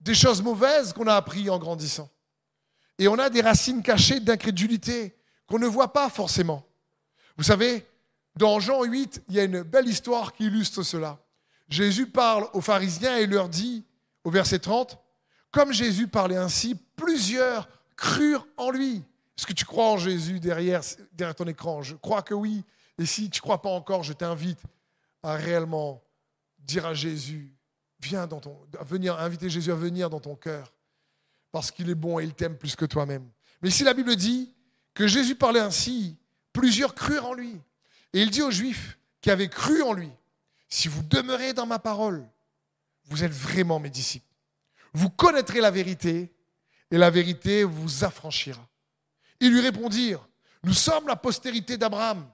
[0.00, 2.10] des choses mauvaises qu'on a apprises en grandissant.
[2.98, 5.14] Et on a des racines cachées d'incrédulité
[5.48, 6.64] qu'on ne voit pas forcément.
[7.36, 7.86] Vous savez,
[8.36, 11.18] dans Jean 8, il y a une belle histoire qui illustre cela.
[11.68, 13.84] Jésus parle aux pharisiens et leur dit,
[14.24, 14.98] au verset 30,
[15.50, 19.02] Comme Jésus parlait ainsi, plusieurs crurent en lui.
[19.36, 20.82] Est-ce que tu crois en Jésus derrière,
[21.36, 21.82] ton écran?
[21.82, 22.64] Je crois que oui.
[22.98, 24.60] Et si tu ne crois pas encore, je t'invite
[25.22, 26.02] à réellement
[26.58, 27.54] dire à Jésus,
[28.00, 30.72] viens dans ton, à inviter Jésus à venir dans ton cœur,
[31.50, 33.28] parce qu'il est bon et il t'aime plus que toi-même.
[33.62, 34.52] Mais si la Bible dit
[34.98, 36.16] que Jésus parlait ainsi,
[36.52, 37.60] plusieurs crurent en lui.
[38.12, 40.10] Et il dit aux Juifs qui avaient cru en lui,
[40.68, 42.28] si vous demeurez dans ma parole,
[43.04, 44.26] vous êtes vraiment mes disciples.
[44.92, 46.34] Vous connaîtrez la vérité
[46.90, 48.68] et la vérité vous affranchira.
[49.38, 50.28] Ils lui répondirent,
[50.64, 52.28] nous sommes la postérité d'Abraham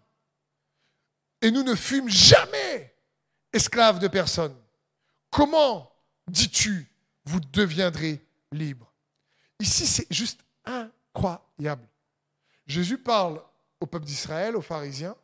[1.42, 2.96] et nous ne fûmes jamais
[3.53, 4.57] esclaves de personne.
[5.29, 5.92] Comment,
[6.29, 6.90] dis-tu,
[7.27, 8.90] vous deviendrez libres?
[9.61, 11.87] Ici, c'est juste incroyable.
[12.66, 13.42] Jésus parle
[13.81, 15.16] au peuple d'Israël, aux pharisiens,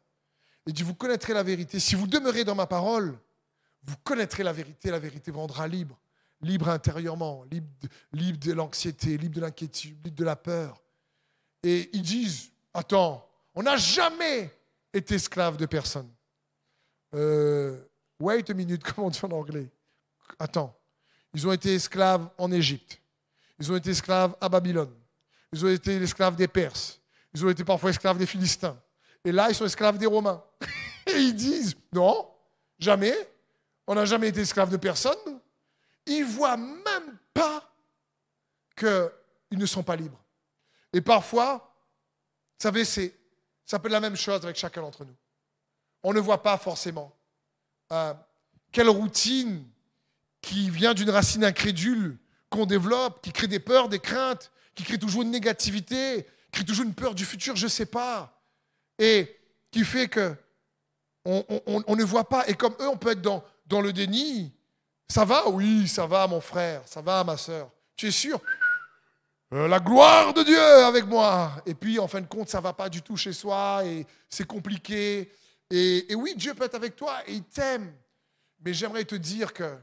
[0.67, 1.81] et dit, vous connaîtrez la vérité.
[1.81, 3.19] Si vous demeurez dans ma parole,
[3.83, 5.99] vous connaîtrez la vérité, la vérité vous rendra libre.
[6.43, 10.83] Libre intérieurement, libre de, l'anxiété, libre de l'inquiétude, libre de la peur.
[11.63, 14.51] Et ils disent, attends, on n'a jamais
[14.93, 16.11] été esclave de personne.
[17.15, 17.79] Euh,
[18.21, 19.69] wait a minute, comment on dit en anglais?
[20.39, 20.75] Attends,
[21.35, 23.01] ils ont été esclaves en Égypte.
[23.59, 24.95] Ils ont été esclaves à Babylone.
[25.53, 27.00] Ils ont été esclaves des Perses.
[27.35, 28.81] Ils ont été parfois esclaves des Philistins.
[29.25, 30.43] Et là, ils sont esclaves des Romains.
[31.07, 32.29] Et ils disent, non,
[32.79, 33.15] jamais.
[33.87, 35.41] On n'a jamais été esclaves de personne.
[36.07, 37.73] Ils ne voient même pas
[38.77, 40.23] qu'ils ne sont pas libres.
[40.93, 41.75] Et parfois,
[42.59, 43.15] vous savez, c'est,
[43.65, 45.17] ça peut être la même chose avec chacun d'entre nous.
[46.03, 47.15] On ne voit pas forcément
[47.93, 48.15] euh,
[48.73, 49.65] quelle routine
[50.41, 54.99] qui vient d'une racine incrédule qu'on développe, qui crée des peurs, des craintes, qui crée
[54.99, 58.43] toujours une négativité, qui crée toujours une peur du futur, je ne sais pas.
[58.99, 59.39] Et
[59.71, 60.35] qui fait que
[61.25, 62.49] on, ne voit pas.
[62.49, 64.53] Et comme eux, on peut être dans, dans le déni.
[65.09, 65.49] Ça va?
[65.49, 66.83] Oui, ça va, mon frère.
[66.87, 67.71] Ça va, ma soeur.
[67.95, 68.41] Tu es sûr?
[69.53, 71.63] Euh, la gloire de Dieu avec moi.
[71.67, 74.47] Et puis, en fin de compte, ça va pas du tout chez soi et c'est
[74.47, 75.31] compliqué.
[75.71, 77.93] Et, et, oui, Dieu peut être avec toi et il t'aime.
[78.61, 79.77] Mais j'aimerais te dire que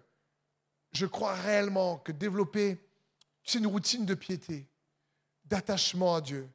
[0.91, 2.77] je crois réellement que développer
[3.43, 4.67] c'est une routine de piété,
[5.45, 6.49] d'attachement à Dieu,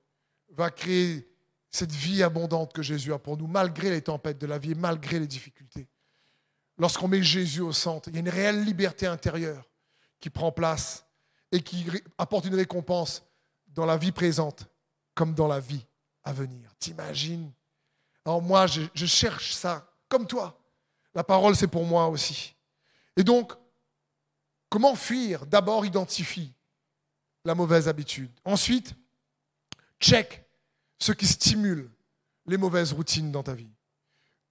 [0.52, 1.28] va créer
[1.70, 5.18] cette vie abondante que Jésus a pour nous, malgré les tempêtes de la vie, malgré
[5.18, 5.88] les difficultés.
[6.78, 9.64] Lorsqu'on met Jésus au centre, il y a une réelle liberté intérieure
[10.20, 11.06] qui prend place
[11.50, 11.86] et qui
[12.18, 13.22] apporte une récompense
[13.66, 14.66] dans la vie présente
[15.14, 15.84] comme dans la vie
[16.24, 16.70] à venir.
[16.78, 17.52] T'imagines?
[18.24, 20.58] Alors moi, je, je, cherche ça, comme toi.
[21.14, 22.54] La parole, c'est pour moi aussi.
[23.16, 23.52] Et donc,
[24.68, 25.44] comment fuir?
[25.46, 26.54] D'abord, identifie
[27.44, 28.30] la mauvaise habitude.
[28.44, 28.94] Ensuite,
[30.00, 30.41] check
[31.02, 31.90] ce qui stimule
[32.46, 33.72] les mauvaises routines dans ta vie.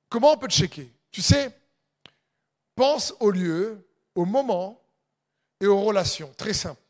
[0.09, 0.93] Comment on peut checker?
[1.09, 1.57] Tu sais,
[2.75, 4.83] pense au lieu, au moment
[5.61, 6.29] et aux relations.
[6.35, 6.81] Très simple.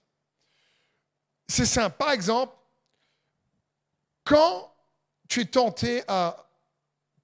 [1.47, 1.95] C'est simple.
[1.99, 2.55] Par exemple,
[4.23, 4.73] quand
[5.29, 6.47] tu es tenté à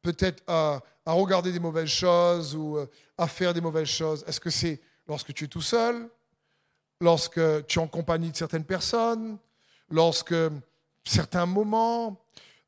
[0.04, 2.86] peut-être à, regarder des mauvaises choses ou euh,
[3.18, 6.08] à faire des mauvaises choses, est-ce que c'est lorsque tu es tout seul,
[7.02, 9.40] lorsque tu es en compagnie de certaines personnes,
[9.90, 10.36] lorsque
[11.08, 12.24] certains moments,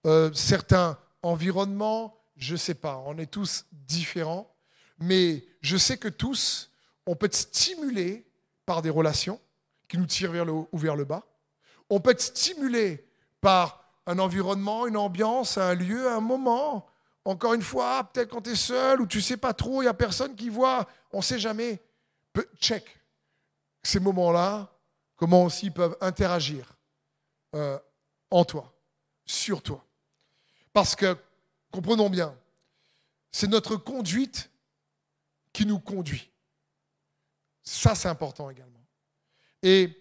[0.06, 4.54] euh, certains environnements, je ne sais pas, on est tous différents,
[5.00, 6.72] mais je sais que tous,
[7.06, 8.26] on peut être stimulés
[8.66, 9.40] par des relations
[9.88, 11.24] qui nous tirent vers le haut ou vers le bas,
[11.90, 13.06] on peut être stimulé
[13.42, 16.88] par un environnement, une ambiance, un lieu, un moment.
[17.26, 19.90] Encore une fois, peut-être quand tu es seul ou tu sais pas trop, il n'y
[19.90, 21.82] a personne qui voit, on ne sait jamais.
[22.60, 22.86] Check
[23.84, 24.72] ces moments-là,
[25.16, 26.74] comment aussi ils peuvent interagir
[27.56, 27.78] euh,
[28.32, 28.74] en toi,
[29.26, 29.86] sur toi.
[30.74, 31.18] Parce que,
[31.72, 32.38] comprenons bien,
[33.32, 34.50] c'est notre conduite
[35.54, 36.32] qui nous conduit.
[37.64, 38.84] Ça, c'est important également.
[39.62, 39.96] Et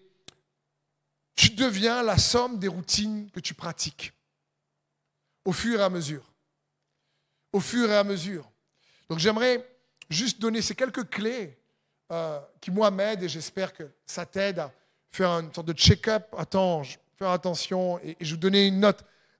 [1.35, 4.13] tu deviens la somme des routines que tu pratiques
[5.45, 6.23] au fur et à mesure.
[7.53, 8.49] Au fur et à mesure.
[9.09, 9.67] Donc j'aimerais
[10.09, 11.57] juste donner ces quelques clés
[12.11, 14.73] euh, qui, moi, m'aident et j'espère que ça t'aide à
[15.09, 16.27] faire une sorte de check-up.
[16.37, 16.83] Attends,
[17.19, 18.71] faire attention et, je vous donner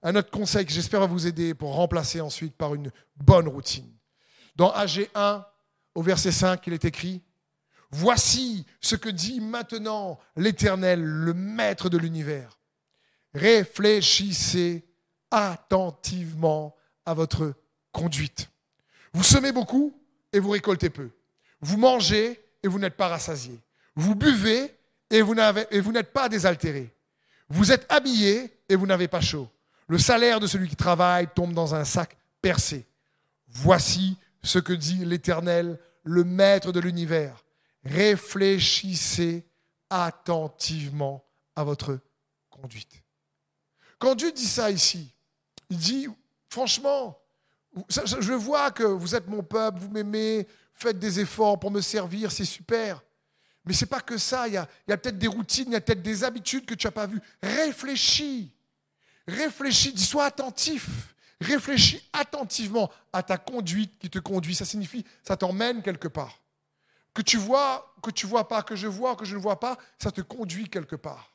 [0.03, 3.89] un autre conseil que j'espère vous aider pour remplacer ensuite par une bonne routine.
[4.57, 5.45] Dans AG 1,
[5.95, 7.21] au verset 5, il est écrit
[7.89, 12.59] Voici ce que dit maintenant l'Éternel, le Maître de l'univers.
[13.33, 14.85] Réfléchissez
[15.31, 17.53] attentivement à votre
[17.93, 18.49] conduite.
[19.13, 19.97] Vous semez beaucoup
[20.33, 21.11] et vous récoltez peu.
[21.61, 23.57] Vous mangez et vous n'êtes pas rassasié.
[23.95, 24.75] Vous buvez
[25.09, 26.93] et vous n'êtes pas désaltéré.
[27.49, 29.49] Vous êtes habillé et vous n'avez pas chaud.
[29.88, 32.85] Le salaire de celui qui travaille tombe dans un sac percé.
[33.47, 37.43] Voici ce que dit l'Éternel, le Maître de l'univers.
[37.83, 39.45] Réfléchissez
[39.89, 41.23] attentivement
[41.55, 41.99] à votre
[42.49, 43.01] conduite.
[43.97, 45.13] Quand Dieu dit ça ici,
[45.69, 46.07] il dit,
[46.49, 47.17] franchement,
[47.89, 52.31] je vois que vous êtes mon peuple, vous m'aimez, faites des efforts pour me servir,
[52.31, 53.03] c'est super.
[53.65, 54.67] Mais ce n'est pas que ça, il y a,
[54.98, 57.22] peut-être des routines, il y a peut-être des habitudes que tu n'as pas vues.
[57.41, 58.52] Réfléchis,
[59.28, 61.13] réfléchis, dis, sois attentif.
[61.41, 64.56] Réfléchis attentivement à ta conduite qui te conduit.
[64.56, 66.39] Ça signifie, ça t'emmène quelque part.
[67.13, 69.78] Que tu vois, que tu vois pas, que je vois, que je ne vois pas,
[69.98, 71.32] ça te conduit quelque part.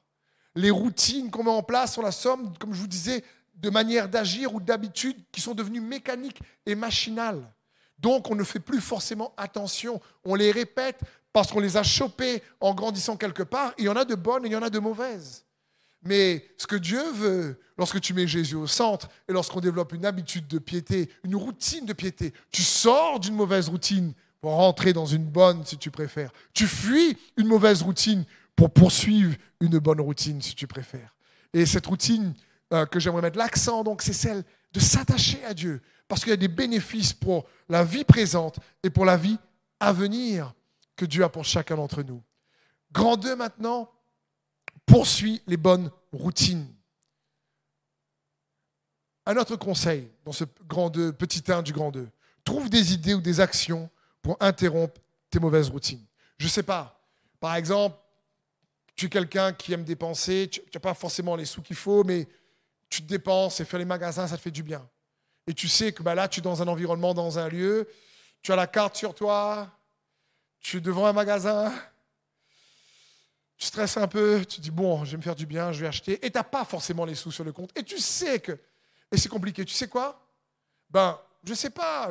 [0.55, 4.09] Les routines qu'on met en place sont la somme, comme je vous disais, de manières
[4.09, 7.43] d'agir ou d'habitudes qui sont devenues mécaniques et machinales.
[7.99, 10.01] Donc on ne fait plus forcément attention.
[10.25, 11.01] On les répète
[11.35, 13.75] parce qu'on les a chopées en grandissant quelque part.
[13.77, 15.45] Il y en a de bonnes et il y en a de mauvaises.
[16.05, 20.07] Mais ce que Dieu veut, lorsque tu mets Jésus au centre et lorsqu'on développe une
[20.07, 25.07] habitude de piété, une routine de piété, tu sors d'une mauvaise routine pour rentrer dans
[25.07, 26.31] une bonne, si tu préfères.
[26.53, 31.17] Tu fuis une mauvaise routine pour poursuivre une bonne routine, si tu préfères.
[31.53, 32.33] Et cette routine
[32.73, 36.35] euh, que j'aimerais mettre l'accent, donc, c'est celle de s'attacher à Dieu, parce qu'il y
[36.35, 39.39] a des bénéfices pour la vie présente et pour la vie
[39.81, 40.55] à venir
[40.97, 42.23] que Dieu a pour chacun d'entre nous.
[42.93, 43.91] Grand 2 maintenant,
[44.87, 46.67] poursuit les bonnes routines.
[49.27, 52.09] Un autre conseil dans ce grand 2, petit 1 du grand 2,
[52.45, 53.91] trouve des idées ou des actions
[54.23, 56.05] pour interrompre tes mauvaises routines.
[56.39, 57.01] Je ne sais pas,
[57.41, 57.97] par exemple,
[58.97, 62.29] tu es quelqu'un qui aime dépenser, tu n'as pas forcément les sous qu'il faut, mais
[62.89, 64.87] tu te dépenses et faire les magasins, ça te fait du bien.
[65.47, 67.89] Et tu sais que bah, là, tu es dans un environnement, dans un lieu,
[68.43, 69.71] tu as la carte sur toi,
[70.65, 71.71] tu es devant un magasin,
[73.59, 75.87] tu stresses un peu, tu dis, bon, je vais me faire du bien, je vais
[75.87, 78.53] acheter, et tu n'as pas forcément les sous sur le compte, et tu sais que,
[79.13, 80.27] et c'est compliqué, tu sais quoi?
[80.89, 82.11] Ben, je ne sais pas,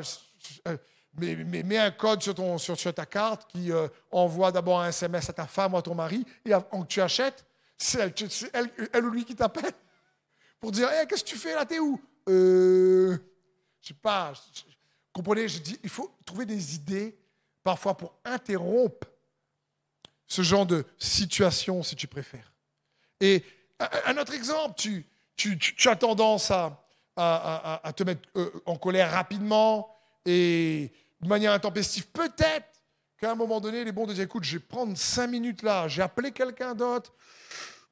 [0.67, 0.77] euh,
[1.15, 5.47] mais, mets un code sur, ta carte qui euh, envoie d'abord un SMS à ta
[5.47, 7.43] femme ou à ton mari, et avant que tu achètes,
[7.75, 7.99] c'est
[8.53, 9.73] elle, elle, ou lui qui t'appelle
[10.59, 11.99] pour dire, hey, qu'est-ce que tu fais là, t'es où?
[12.29, 13.17] Euh,
[13.81, 14.31] Je sais pas,
[15.11, 17.17] comprenez, je dis, il faut trouver des idées
[17.63, 19.07] parfois pour interrompre
[20.27, 22.51] ce genre de situation, si tu préfères.
[23.19, 23.43] Et
[24.05, 25.05] un autre exemple, tu,
[25.85, 29.95] as tendance à, te mettre euh, en colère rapidement
[30.25, 32.07] et de manière intempestive.
[32.07, 32.67] Peut-être
[33.17, 35.61] qu'à un moment donné, il est bon de dire, écoute, je vais prendre cinq minutes
[35.61, 37.13] là, j'ai appelé quelqu'un d'autre,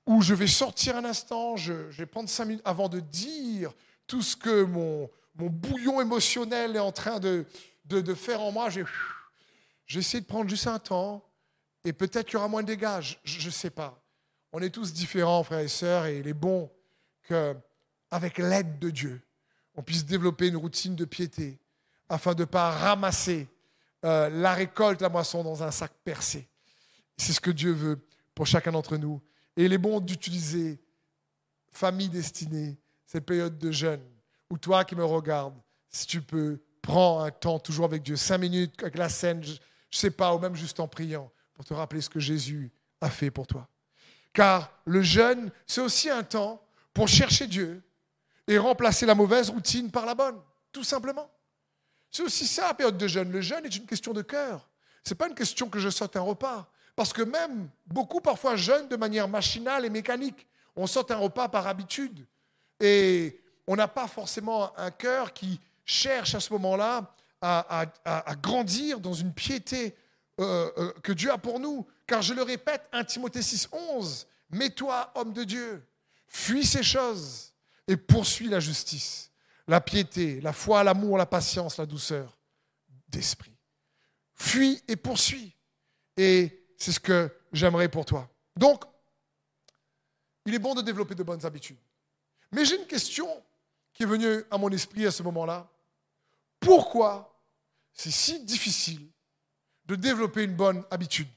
[0.05, 3.71] ou je vais sortir un instant, je, vais prendre cinq minutes avant de dire
[4.07, 7.45] tout ce que mon, bouillon émotionnel est en train de,
[8.15, 8.69] faire en moi.
[9.91, 11.21] J'essaie de prendre juste un temps
[11.83, 13.01] et peut-être qu'il y aura moins de dégâts.
[13.25, 14.01] Je ne sais pas.
[14.53, 16.71] On est tous différents, frères et sœurs, et il est bon
[17.27, 19.21] qu'avec l'aide de Dieu,
[19.75, 21.59] on puisse développer une routine de piété
[22.07, 23.49] afin de ne pas ramasser
[24.05, 26.47] euh, la récolte, la moisson dans un sac percé.
[27.17, 27.99] C'est ce que Dieu veut
[28.33, 29.21] pour chacun d'entre nous.
[29.57, 30.79] Et il est bon d'utiliser,
[31.69, 34.07] famille destinée, cette période de jeûne,
[34.49, 38.37] où toi qui me regardes, si tu peux, prends un temps toujours avec Dieu, cinq
[38.37, 39.43] minutes avec la scène
[39.97, 43.09] ne sais pas, ou même juste en priant, pour te rappeler ce que Jésus a
[43.09, 43.67] fait pour toi.
[44.33, 47.83] Car le jeûne, c'est aussi un temps pour chercher Dieu
[48.47, 50.39] et remplacer la mauvaise routine par la bonne,
[50.71, 51.29] tout simplement.
[52.09, 53.31] C'est aussi ça la période de jeûne.
[53.31, 54.69] Le jeûne est une question de cœur.
[55.03, 56.69] Ce n'est pas une question que je saute un repas.
[56.95, 60.45] Parce que même beaucoup parfois jeûnent de manière machinale et mécanique.
[60.75, 62.27] On saute un repas par habitude.
[62.79, 69.13] Et on n'a pas forcément un cœur qui cherche à ce moment-là à, grandir dans
[69.13, 69.95] une piété
[70.39, 71.87] euh, euh, que Dieu a pour nous.
[72.07, 75.87] Car je le répète, 1 Timothée 6, 11, mets-toi, homme de Dieu,
[76.27, 77.53] fuis ces choses
[77.87, 79.31] et poursuis la justice,
[79.67, 82.37] la piété, la foi, l'amour, la patience, la douceur
[83.07, 83.55] d'esprit.
[84.35, 85.55] Fuis et poursuis.
[86.17, 88.29] Et c'est ce que j'aimerais pour toi.
[88.55, 88.83] Donc,
[90.45, 91.77] il est bon de développer de bonnes habitudes.
[92.51, 93.27] Mais j'ai une question
[93.93, 95.69] qui est venue à mon esprit à ce moment-là.
[96.59, 97.30] Pourquoi
[97.93, 99.07] c'est si difficile
[99.85, 101.27] de développer une bonne habitude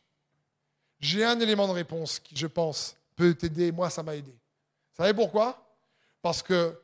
[1.00, 3.72] J'ai un élément de réponse qui, je pense, peut t'aider.
[3.72, 4.30] Moi, ça m'a aidé.
[4.30, 5.76] Vous savez pourquoi?
[6.22, 6.80] Parce que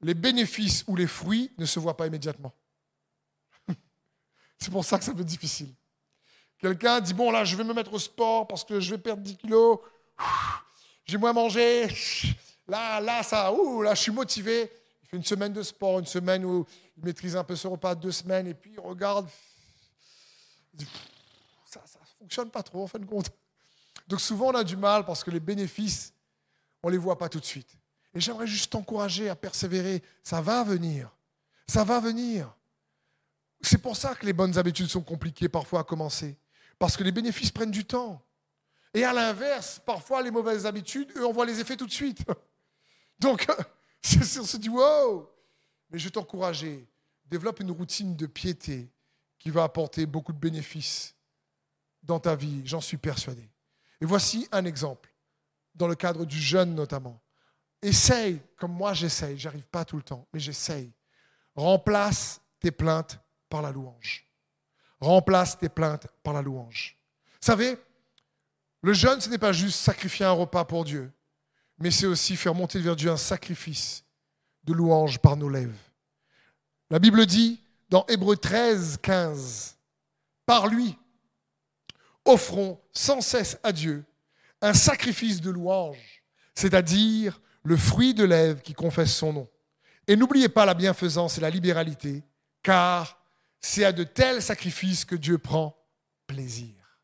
[0.00, 2.52] les bénéfices ou les fruits ne se voient pas immédiatement.
[4.58, 5.72] C'est pour ça que ça peut être difficile.
[6.58, 9.22] Quelqu'un dit, bon là, je vais me mettre au sport parce que je vais perdre
[9.22, 9.80] 10 kilos,
[11.04, 11.88] j'ai moins mangé,
[12.66, 14.70] là, là, ça, ouh, là, je suis motivé.
[15.14, 18.48] Une semaine de sport, une semaine où il maîtrise un peu ce repas, deux semaines,
[18.48, 19.28] et puis il regarde,
[21.64, 23.30] ça ne fonctionne pas trop en fin de compte.
[24.08, 26.12] Donc souvent on a du mal parce que les bénéfices,
[26.82, 27.76] on ne les voit pas tout de suite.
[28.14, 30.02] Et j'aimerais juste t'encourager à persévérer.
[30.22, 31.10] Ça va venir.
[31.66, 32.54] Ça va venir.
[33.60, 36.36] C'est pour ça que les bonnes habitudes sont compliquées parfois à commencer.
[36.78, 38.22] Parce que les bénéfices prennent du temps.
[38.92, 42.20] Et à l'inverse, parfois les mauvaises habitudes, eux, on voit les effets tout de suite.
[43.18, 43.46] Donc,
[44.38, 45.30] on se dit, wow
[45.90, 46.86] Mais je vais t'encourager.
[47.26, 48.90] Développe une routine de piété
[49.38, 51.14] qui va apporter beaucoup de bénéfices
[52.02, 53.48] dans ta vie, j'en suis persuadé.
[54.00, 55.14] Et voici un exemple,
[55.74, 57.20] dans le cadre du jeûne notamment.
[57.80, 60.92] Essaye, comme moi j'essaye, j'arrive pas tout le temps, mais j'essaye.
[61.54, 64.26] Remplace tes plaintes par la louange.
[65.00, 66.96] Remplace tes plaintes par la louange.
[67.26, 67.76] Vous savez,
[68.82, 71.12] le jeûne, ce n'est pas juste sacrifier un repas pour Dieu,
[71.84, 74.04] mais c'est aussi faire monter vers Dieu un sacrifice
[74.64, 75.76] de louange par nos lèvres.
[76.88, 79.76] La Bible dit dans Hébreu 13, 15,
[80.46, 80.96] par lui,
[82.24, 84.02] offrons sans cesse à Dieu
[84.62, 86.22] un sacrifice de louange,
[86.54, 89.48] c'est-à-dire le fruit de lèvres qui confesse son nom.
[90.06, 92.22] Et n'oubliez pas la bienfaisance et la libéralité,
[92.62, 93.22] car
[93.60, 95.76] c'est à de tels sacrifices que Dieu prend
[96.26, 96.98] plaisir.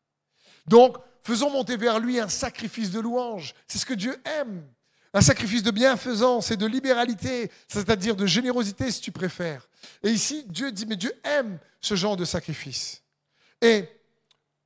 [0.65, 3.53] Donc, faisons monter vers lui un sacrifice de louange.
[3.67, 4.63] C'est ce que Dieu aime.
[5.13, 9.67] Un sacrifice de bienfaisance et de libéralité, c'est-à-dire de générosité si tu préfères.
[10.03, 13.03] Et ici, Dieu dit, mais Dieu aime ce genre de sacrifice.
[13.61, 13.85] Et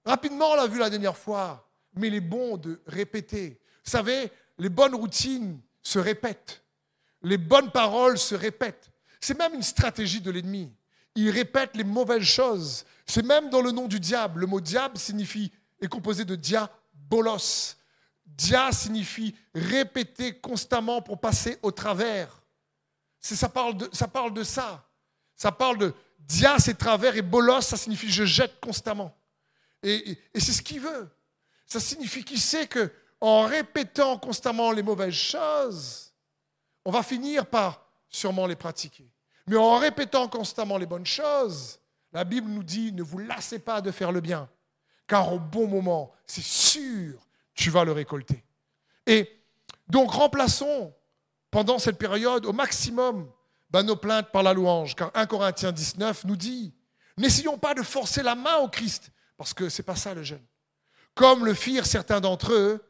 [0.05, 3.59] rapidement, on l'a vu la dernière fois, mais il est bon de répéter.
[3.83, 6.63] Vous savez, les bonnes routines se répètent.
[7.23, 8.91] Les bonnes paroles se répètent.
[9.19, 10.71] C'est même une stratégie de l'ennemi.
[11.15, 12.85] Il répète les mauvaises choses.
[13.07, 14.41] C'est même dans le nom du diable.
[14.41, 17.75] Le mot diable signifie, est composé de diabolos.
[18.25, 22.41] Dia signifie répéter constamment pour passer au travers.
[23.19, 24.88] Ça parle, de, ça parle de ça.
[25.35, 29.15] Ça parle de dia, c'est travers, et bolos, ça signifie je jette constamment.
[29.83, 31.09] Et, et c'est ce qu'il veut.
[31.65, 36.13] Ça signifie qu'il sait que en répétant constamment les mauvaises choses,
[36.83, 39.09] on va finir par sûrement les pratiquer.
[39.47, 41.79] Mais en répétant constamment les bonnes choses,
[42.11, 44.49] la Bible nous dit ne vous lassez pas de faire le bien,
[45.07, 47.19] car au bon moment, c'est sûr,
[47.53, 48.43] tu vas le récolter.
[49.05, 49.29] Et
[49.87, 50.93] donc remplaçons
[51.51, 53.29] pendant cette période au maximum
[53.69, 56.73] ben, nos plaintes par la louange, car 1 Corinthiens 19 nous dit
[57.17, 60.23] n'essayons pas de forcer la main au Christ, parce que ce n'est pas ça le
[60.23, 60.45] jeûne.
[61.13, 62.83] Comme le firent certains d'entre eux,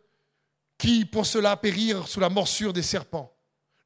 [0.77, 3.31] qui pour cela périrent sous la morsure des serpents.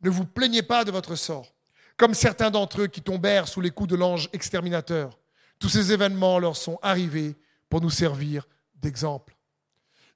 [0.01, 1.53] Ne vous plaignez pas de votre sort,
[1.97, 5.17] comme certains d'entre eux qui tombèrent sous les coups de l'ange exterminateur.
[5.59, 7.35] Tous ces événements leur sont arrivés
[7.69, 9.35] pour nous servir d'exemple.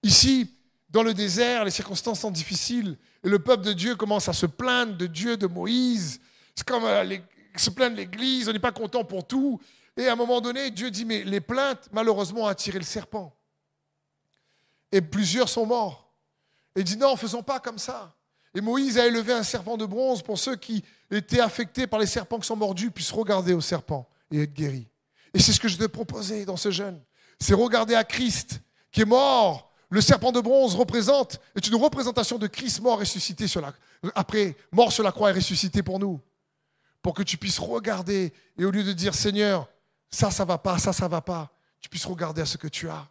[0.02, 0.58] Ici,
[0.89, 4.46] dans le désert, les circonstances sont difficiles et le peuple de Dieu commence à se
[4.46, 6.20] plaindre de Dieu, de Moïse.
[6.56, 7.18] C'est comme euh,
[7.56, 9.62] se plaindre l'Église, on n'est pas content pour tout.
[9.96, 13.36] Et à un moment donné, Dieu dit, mais les plaintes, malheureusement, ont attiré le serpent.
[14.92, 16.12] Et plusieurs sont morts.
[16.76, 18.16] Et dit non, faisons pas comme ça.
[18.56, 22.06] Et Moïse a élevé un serpent de bronze pour ceux qui étaient affectés par les
[22.06, 24.88] serpents qui sont mordus puissent regarder au serpent et être guéris.
[25.34, 27.02] Et c'est ce que je te proposais dans ce jeûne.
[27.39, 29.72] C'est regarder à Christ qui est mort.
[29.89, 33.46] Le serpent de bronze représente, est une représentation de Christ mort ressuscité
[34.15, 36.19] après, mort sur la croix et ressuscité pour nous.
[37.02, 39.69] Pour que tu puisses regarder et au lieu de dire Seigneur,
[40.10, 42.89] ça, ça va pas, ça, ça va pas, tu puisses regarder à ce que tu
[42.89, 43.08] as.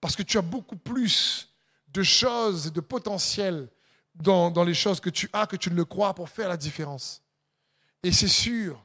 [0.00, 1.48] Parce que tu as beaucoup plus
[1.88, 3.68] de choses, de potentiel
[4.14, 7.22] dans, les choses que tu as, que tu ne le crois, pour faire la différence.
[8.02, 8.84] Et c'est sûr,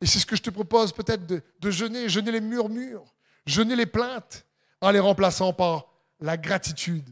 [0.00, 3.04] et c'est ce que je te propose peut-être de, de jeûner, jeûner les murmures,
[3.46, 4.44] jeûner les plaintes,
[4.80, 5.86] en les remplaçant par
[6.20, 7.08] la gratitude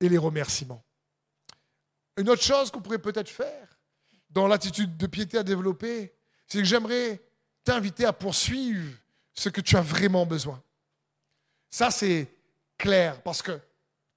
[0.00, 0.84] et les remerciements.
[2.16, 3.68] Une autre chose qu'on pourrait peut-être faire
[4.30, 6.14] dans l'attitude de piété à développer,
[6.46, 7.20] c'est que j'aimerais
[7.64, 8.96] t'inviter à poursuivre
[9.34, 10.62] ce que tu as vraiment besoin.
[11.70, 12.28] Ça, c'est
[12.76, 13.58] clair, parce que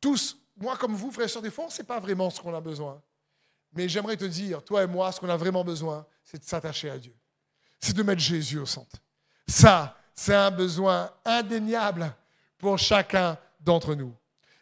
[0.02, 2.42] tous, moi comme vous, frères et sœurs, des fois, on ne sait pas vraiment ce
[2.42, 3.02] qu'on a besoin.
[3.74, 6.90] Mais j'aimerais te dire, toi et moi, ce qu'on a vraiment besoin, c'est de s'attacher
[6.90, 7.16] à Dieu.
[7.80, 8.98] C'est de mettre Jésus au centre.
[9.48, 12.14] Ça, c'est un besoin indéniable
[12.58, 14.16] pour chacun d'entre nous.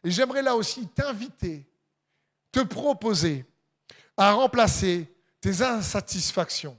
[0.03, 1.65] Et j'aimerais là aussi t'inviter,
[2.51, 3.45] te proposer
[4.17, 5.07] à remplacer
[5.39, 6.77] tes insatisfactions,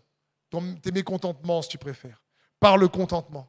[0.83, 2.21] tes mécontentements, si tu préfères,
[2.61, 3.49] par le contentement.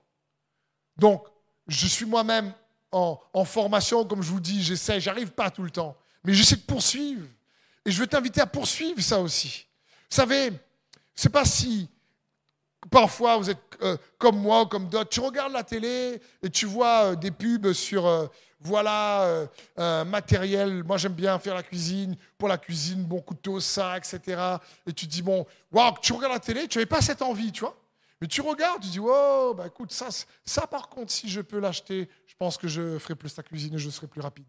[0.97, 1.25] Donc,
[1.67, 2.53] je suis moi-même
[2.91, 6.61] en, formation, comme je vous dis, j'essaie, j'arrive pas tout le temps, mais j'essaie de
[6.61, 7.27] poursuivre.
[7.85, 9.67] Et je veux t'inviter à poursuivre ça aussi.
[10.09, 10.53] Vous savez,
[11.13, 11.89] sais pas si
[12.89, 16.65] parfois vous êtes euh, comme moi ou comme d'autres, tu regardes la télé et tu
[16.65, 18.27] vois euh, des pubs sur euh,
[18.59, 19.47] voilà
[20.05, 20.83] matériel.
[20.83, 24.19] Moi j'aime bien faire la cuisine, pour la cuisine, bon couteau, ça, etc.
[24.87, 27.51] Et tu te dis bon, waouh, tu regardes la télé, tu n'avais pas cette envie,
[27.51, 27.77] tu vois.
[28.21, 30.07] Mais tu regardes, tu dis oh, bah écoute, ça,
[30.43, 33.75] ça par contre, si je peux l'acheter, je pense que je ferai plus la cuisine
[33.75, 34.45] et je serai plus rapide.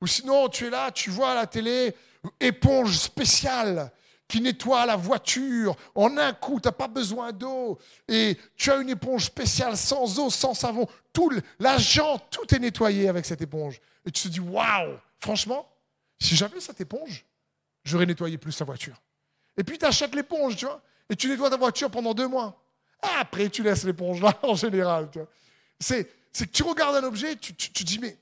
[0.00, 1.94] Ou sinon, tu es là, tu vois à la télé,
[2.40, 3.92] éponge spéciale
[4.28, 7.78] qui nettoie la voiture en un coup, tu n'as pas besoin d'eau.
[8.08, 10.86] Et tu as une éponge spéciale sans eau, sans savon.
[11.12, 13.80] Tout l'argent, tout est nettoyé avec cette éponge.
[14.04, 15.68] Et tu te dis, waouh, franchement,
[16.18, 17.24] si j'avais cette éponge,
[17.84, 19.00] j'aurais nettoyé plus la voiture.
[19.56, 22.60] Et puis tu achètes l'éponge, tu vois, et tu nettoies ta voiture pendant deux mois.
[23.20, 25.10] après, tu laisses l'éponge là, en général.
[25.78, 28.18] C'est, que tu regardes un objet, tu, tu, tu dis, mais,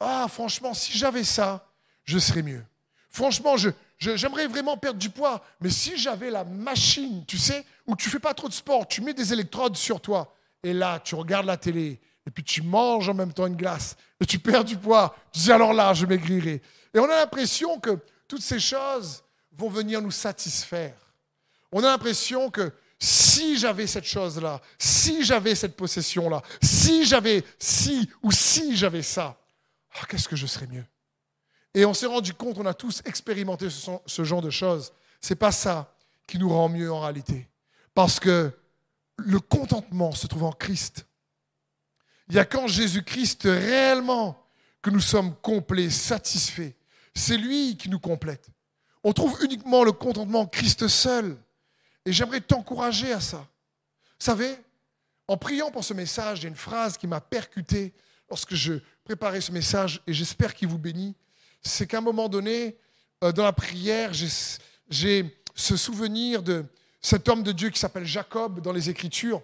[0.00, 1.68] ah, franchement, si j'avais ça,
[2.04, 2.64] je serais mieux.
[3.10, 3.70] Franchement, je,
[4.16, 8.18] j'aimerais vraiment perdre du poids, mais si j'avais la machine, tu sais, où tu fais
[8.18, 11.56] pas trop de sport, tu mets des électrodes sur toi, et là, tu regardes la
[11.56, 15.14] télé, et puis tu manges en même temps une glace, et tu perds du poids,
[15.32, 16.62] tu dis alors là, je maigrirai.
[16.92, 17.98] Et on a l'impression que
[18.28, 20.94] toutes ces choses vont venir nous satisfaire.
[21.72, 28.08] On a l'impression que si j'avais cette chose-là, si j'avais cette possession-là, si j'avais si
[28.22, 29.36] ou si j'avais ça,
[30.00, 30.84] ah, qu'est-ce que je serais mieux?
[31.74, 34.92] Et on s'est rendu compte, on a tous expérimenté ce, genre de choses.
[35.20, 35.92] Ce n'est pas ça
[36.26, 37.48] qui nous rend mieux en réalité.
[37.94, 38.52] Parce que
[39.16, 41.06] le contentement se trouve en Christ.
[42.28, 44.40] Il y a quand Jésus-Christ réellement
[44.82, 46.72] que nous sommes complets, satisfaits.
[47.14, 48.48] C'est lui qui nous complète.
[49.02, 51.36] On trouve uniquement le contentement en Christ seul.
[52.06, 53.38] Et j'aimerais t'encourager à ça.
[53.38, 54.56] Vous savez,
[55.26, 57.92] en priant pour ce message, il y a une phrase qui m'a percuté
[58.28, 61.14] lorsque je préparais ce message et j'espère qu'il vous bénit
[61.64, 62.76] c'est qu'à un moment donné,
[63.22, 66.64] euh, dans la prière, j'ai ce souvenir de
[67.00, 69.42] cet homme de Dieu qui s'appelle Jacob dans les Écritures.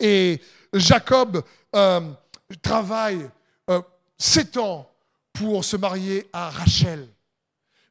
[0.00, 0.40] Et
[0.72, 1.42] Jacob
[1.74, 2.00] euh,
[2.60, 3.28] travaille
[3.70, 3.80] euh,
[4.16, 4.90] sept ans
[5.32, 7.08] pour se marier à Rachel.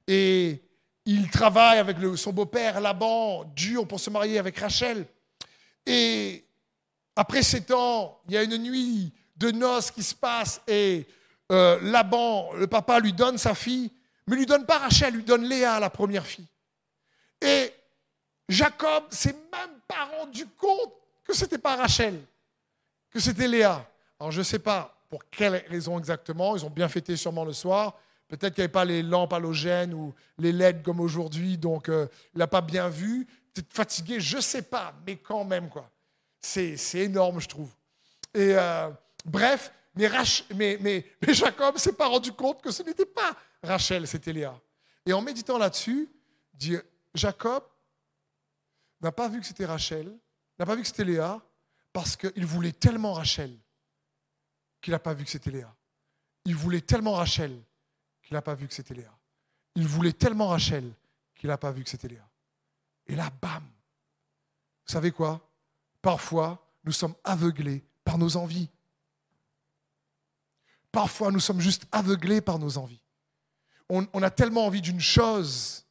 [0.07, 0.61] Et
[1.05, 5.05] il travaille avec son beau-père Laban, dur pour se marier avec Rachel.
[5.85, 6.45] Et
[7.15, 11.07] après sept ans, il y a une nuit de noces qui se passe et
[11.51, 13.91] euh, Laban, le papa, lui donne sa fille,
[14.27, 16.47] mais lui donne pas Rachel, lui donne Léa, la première fille.
[17.41, 17.73] Et
[18.49, 20.93] Jacob s'est même pas rendu compte
[21.23, 22.19] que c'était pas Rachel,
[23.09, 23.85] que c'était Léa.
[24.19, 27.53] Alors je ne sais pas pour quelle raison exactement, ils ont bien fêté sûrement le
[27.53, 27.97] soir.
[28.27, 32.07] Peut-être qu'il n'y avait pas les lampes halogènes ou les LED comme aujourd'hui, donc euh,
[32.33, 33.25] il n'a pas bien vu.
[33.53, 35.89] Peut-être fatigué, je ne sais pas, mais quand même, quoi.
[36.41, 37.69] C'est énorme, je trouve.
[38.33, 38.89] Et euh,
[39.25, 44.59] bref, mais, Jacob ne s'est pas rendu compte que ce n'était pas Rachel, c'était Léa.
[45.05, 46.09] Et en méditant là-dessus,
[47.13, 47.63] Jacob
[49.01, 50.17] n'a pas vu que c'était Rachel,
[50.59, 51.41] n'a pas vu que c'était Léa,
[51.93, 53.57] parce qu'il voulait tellement Rachel
[54.81, 55.73] qu'il n'a pas vu que c'était Léa.
[56.45, 57.59] Il voulait tellement Rachel
[58.23, 59.11] qu'il n'a pas vu que c'était Léa.
[59.75, 60.93] Il voulait tellement Rachel
[61.35, 62.27] qu'il n'a pas vu que c'était Léa.
[63.07, 65.41] Et là, bam Vous savez quoi?
[66.01, 68.69] Parfois, nous sommes aveuglés par nos envies.
[70.91, 73.01] Parfois, nous sommes juste aveuglés par nos envies.
[73.89, 75.85] On, a tellement envie d'une chose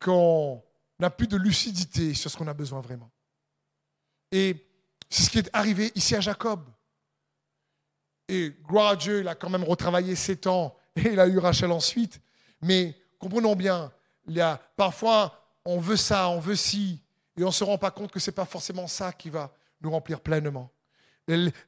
[0.00, 0.62] qu'on
[0.98, 3.10] n'a plus de lucidité sur ce qu'on a besoin vraiment.
[4.32, 4.66] Et
[5.08, 6.64] c'est ce qui est arrivé ici à Jacob.
[8.28, 11.38] Et gloire à Dieu, il a quand même retravaillé sept ans et il a eu
[11.38, 12.20] Rachel ensuite.
[12.60, 13.92] Mais comprenons bien,
[14.76, 17.00] parfois on veut ça, on veut ci,
[17.36, 19.52] et on ne se rend pas compte que ce n'est pas forcément ça qui va
[19.80, 20.70] nous remplir pleinement.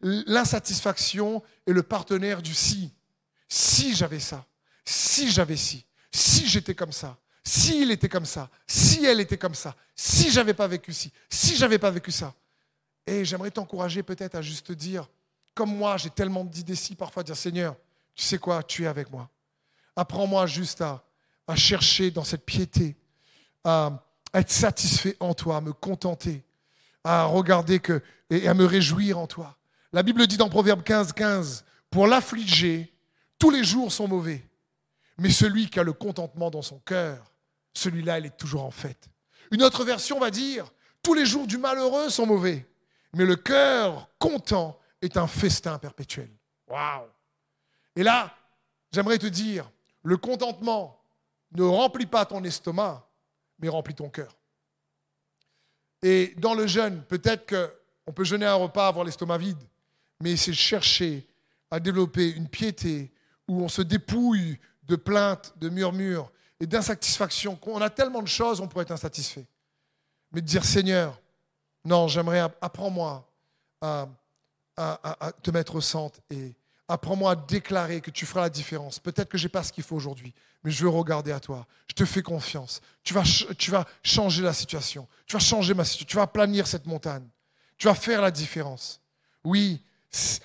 [0.01, 2.93] L'insatisfaction est le partenaire du si.
[3.49, 4.45] Si j'avais ça,
[4.85, 9.55] si j'avais ci, si j'étais comme ça, s'il était comme ça, si elle était comme
[9.55, 12.35] ça, si j'avais pas vécu ci, si j'avais pas vécu ça.
[13.07, 15.09] Et j'aimerais t'encourager peut-être à juste dire,
[15.55, 17.75] comme moi, j'ai tellement d'idées si parfois, dire Seigneur,
[18.15, 19.31] tu sais quoi, tu es avec moi.
[19.97, 21.03] Apprends-moi juste à,
[21.57, 22.95] chercher dans cette piété,
[23.65, 24.05] à
[24.35, 26.45] être satisfait en toi, à me contenter,
[27.05, 29.57] à regarder que, et à me réjouir en toi.
[29.93, 32.93] La Bible dit dans Proverbe 15, 15, pour l'affliger,
[33.39, 34.45] tous les jours sont mauvais.
[35.19, 37.33] Mais celui qui a le contentement dans son cœur,
[37.75, 39.09] celui-là, il est toujours en fête.
[39.51, 40.71] Une autre version va dire,
[41.03, 42.67] tous les jours du malheureux sont mauvais.
[43.15, 46.31] Mais le cœur content est un festin perpétuel.
[46.69, 47.07] Waouh!
[47.97, 48.35] Et là,
[48.93, 49.71] j'aimerais te dire,
[50.03, 51.01] le contentement
[51.53, 53.09] ne remplit pas ton estomac,
[53.59, 54.38] mais remplit ton cœur.
[56.03, 59.63] Et dans le jeûne, peut-être qu'on peut jeûner un repas, avoir l'estomac vide,
[60.21, 61.27] mais c'est chercher
[61.71, 63.13] à développer une piété
[63.47, 66.31] où on se dépouille de plaintes, de murmures
[66.61, 67.59] et d'insatisfaction.
[67.67, 69.47] On a tellement de choses, on pourrait être insatisfait.
[70.33, 71.21] mais de dire Seigneur,
[71.85, 73.29] non, j'aimerais, apprends-moi
[73.81, 74.09] à,
[74.77, 76.55] à, te mettre au centre et
[76.89, 78.99] apprends-moi à déclarer que tu feras la différence.
[78.99, 80.35] Peut-être que je n'ai pas ce qu'il faut aujourd'hui,
[80.65, 81.67] mais je veux regarder à toi.
[81.87, 82.81] Je te fais confiance.
[83.05, 83.23] Tu vas,
[84.03, 85.07] changer la situation.
[85.27, 86.09] Tu vas changer ma situation.
[86.09, 87.27] Tu vas planir cette montagne.
[87.77, 89.01] Tu vas faire la différence.
[89.45, 89.83] Oui,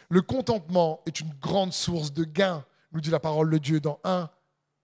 [0.10, 4.00] le contentement est une grande source de gain, nous dit la parole de Dieu dans
[4.04, 4.30] 1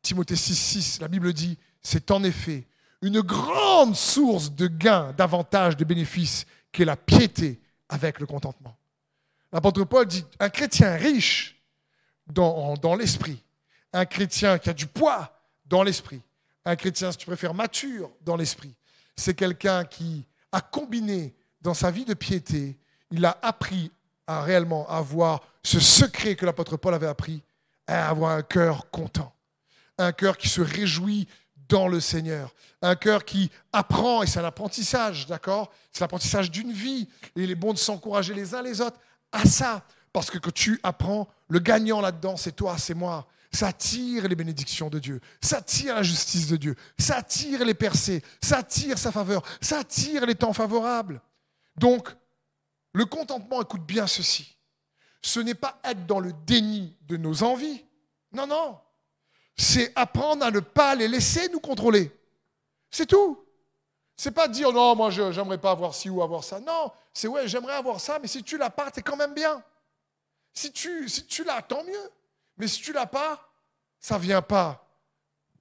[0.02, 1.02] Timothée 6, 6.
[1.02, 2.68] La Bible dit, c'est en effet
[3.02, 8.79] une grande source de gain, d'avantages, de bénéfices, qui est la piété avec le contentement.
[9.52, 11.62] L'apôtre Paul dit, un chrétien riche
[12.28, 13.44] dans, l'esprit,
[13.94, 15.34] un chrétien qui a du poids
[15.66, 16.22] dans l'esprit,
[16.66, 18.74] un chrétien, si tu préfères, mature dans l'esprit,
[19.16, 22.78] c'est quelqu'un qui a combiné dans sa vie de piété,
[23.12, 23.92] il a appris
[24.28, 27.42] à réellement avoir ce secret que l'apôtre Paul avait appris,
[27.88, 29.34] à avoir un cœur content,
[29.98, 31.28] un cœur qui se réjouit
[31.68, 35.72] dans le Seigneur, un cœur qui apprend, et c'est un apprentissage, d'accord?
[35.92, 39.00] C'est l'apprentissage d'une vie, et il est bon de s'encourager les uns les autres
[39.32, 43.28] à ça, parce que quand tu apprends, le gagnant là-dedans, c'est toi, c'est moi.
[43.52, 47.74] Ça tire les bénédictions de Dieu, ça tire la justice de Dieu, ça tire les
[47.74, 51.20] percées, ça tire sa faveur, ça tire les temps favorables.
[51.76, 52.10] Donc,
[52.94, 54.56] le contentement, écoute bien ceci.
[55.22, 57.84] Ce n'est pas être dans le déni de nos envies.
[58.32, 58.80] Non, non.
[59.58, 62.12] C'est apprendre à ne pas les laisser nous contrôler.
[62.92, 63.44] C'est tout.
[64.22, 66.60] C'est pas dire non, moi j'aimerais pas avoir ci ou avoir ça.
[66.60, 69.64] Non, c'est ouais, j'aimerais avoir ça, mais si tu l'as pas, es quand même bien.
[70.54, 72.12] Si tu, si tu l'as, tant mieux.
[72.58, 73.50] Mais si tu l'as pas,
[73.98, 74.86] ça vient pas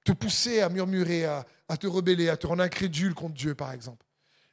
[0.03, 1.45] te pousser à murmurer, à
[1.79, 4.05] te rebeller, à te rendre incrédule contre Dieu, par exemple.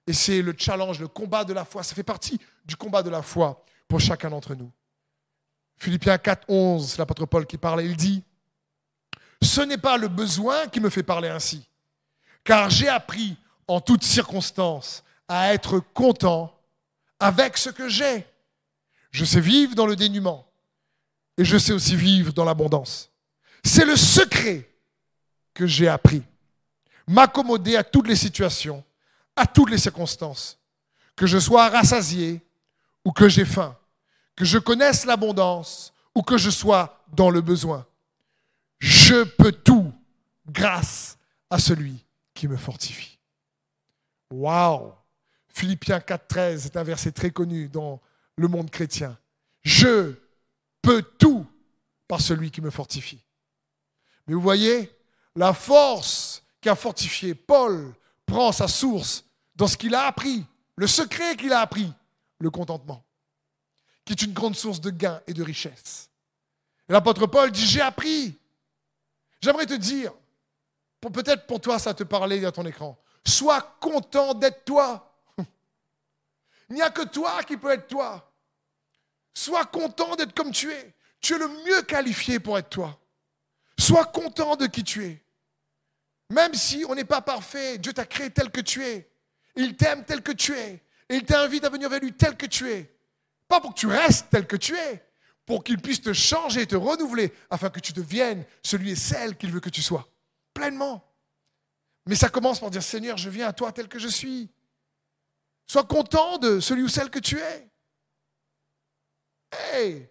[0.06, 1.82] Et c'est le challenge, le combat de la foi.
[1.82, 4.70] Ça fait partie du combat de la foi pour chacun d'entre nous.
[5.78, 7.82] Philippiens 4, 11, c'est l'apôtre Paul qui parle.
[7.82, 8.22] Il dit
[9.42, 11.68] Ce n'est pas le besoin qui me fait parler ainsi,
[12.44, 13.36] car j'ai appris
[13.68, 16.52] en toutes circonstances à être content
[17.18, 18.26] avec ce que j'ai.
[19.10, 20.46] Je sais vivre dans le dénuement
[21.38, 23.10] et je sais aussi vivre dans l'abondance.
[23.64, 24.70] C'est le secret
[25.54, 26.22] que j'ai appris.
[27.08, 28.84] M'accommoder à toutes les situations
[29.36, 30.58] à toutes les circonstances,
[31.14, 32.40] que je sois rassasié
[33.04, 33.76] ou que j'ai faim,
[34.34, 37.86] que je connaisse l'abondance ou que je sois dans le besoin.
[38.78, 39.92] Je peux tout
[40.48, 41.18] grâce
[41.50, 42.04] à celui
[42.34, 43.15] qui me fortifie.
[44.30, 44.92] Waouh
[45.48, 48.00] Philippiens 4.13 est un verset très connu dans
[48.36, 49.18] le monde chrétien.
[49.62, 50.14] Je
[50.82, 51.46] peux tout
[52.06, 53.24] par celui qui me fortifie.
[54.26, 54.92] Mais vous voyez,
[55.34, 57.94] la force qui a fortifié Paul
[58.26, 59.24] prend sa source
[59.54, 60.44] dans ce qu'il a appris,
[60.76, 61.90] le secret qu'il a appris,
[62.38, 63.04] le contentement,
[64.04, 66.10] qui est une grande source de gain et de richesse.
[66.88, 68.38] L'apôtre Paul dit, j'ai appris.
[69.40, 70.12] J'aimerais te dire,
[71.00, 75.14] peut-être pour toi ça te parlait à ton écran, sois content d'être toi.
[76.68, 78.32] Il n'y a que toi qui peux être toi.
[79.34, 80.94] Sois content d'être comme tu es.
[81.20, 82.98] Tu es le mieux qualifié pour être toi.
[83.78, 85.22] Sois content de qui tu es.
[86.30, 89.08] Même si on n'est pas parfait, Dieu t'a créé tel que tu es.
[89.54, 90.82] Il t'aime tel que tu es.
[91.08, 92.92] Il t'invite à venir vers lui tel que tu es.
[93.48, 95.04] Pas pour que tu restes tel que tu es,
[95.44, 99.52] pour qu'il puisse te changer te renouveler, afin que tu deviennes celui et celle qu'il
[99.52, 100.08] veut que tu sois.
[100.52, 101.05] Pleinement.
[102.06, 104.48] Mais ça commence par dire, Seigneur, je viens à toi tel que je suis.
[105.66, 107.68] Sois content de celui ou celle que tu es.
[109.52, 110.08] Hey!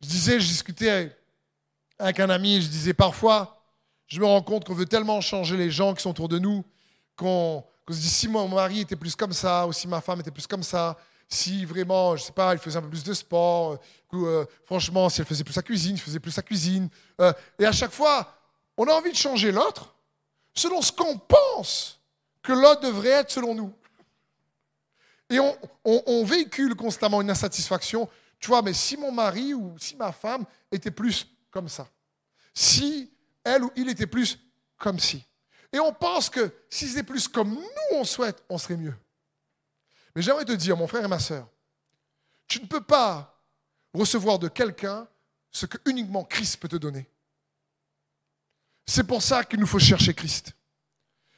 [0.00, 1.16] Je disais, je discutais
[1.98, 3.64] avec un ami, je disais parfois,
[4.06, 6.64] je me rends compte qu'on veut tellement changer les gens qui sont autour de nous
[7.16, 10.62] qu'on si mon mari était plus comme ça, ou si ma femme était plus comme
[10.62, 10.96] ça,
[11.28, 13.78] si vraiment, je sais pas, il faisait un peu plus de sport,
[14.12, 16.88] ou, euh, franchement, si elle faisait plus sa cuisine, je faisais plus sa cuisine.
[17.20, 18.34] Euh, et à chaque fois,
[18.76, 19.94] on a envie de changer l'autre
[20.58, 22.00] selon ce qu'on pense
[22.42, 23.72] que l'autre devrait être selon nous.
[25.30, 25.38] Et
[25.84, 28.08] on, véhicule constamment une insatisfaction.
[28.40, 31.86] Tu vois, mais si mon mari ou si ma femme était plus comme ça,
[32.54, 33.10] si
[33.44, 34.38] elle ou il était plus
[34.78, 35.22] comme si,
[35.72, 38.94] et on pense que si c'était plus comme nous on souhaite, on serait mieux.
[40.14, 41.46] Mais j'aimerais te dire, mon frère et ma soeur,
[42.46, 43.38] tu ne peux pas
[43.92, 45.06] recevoir de quelqu'un
[45.50, 47.08] ce que uniquement Christ peut te donner.
[48.90, 50.54] C'est pour ça qu'il nous faut chercher Christ.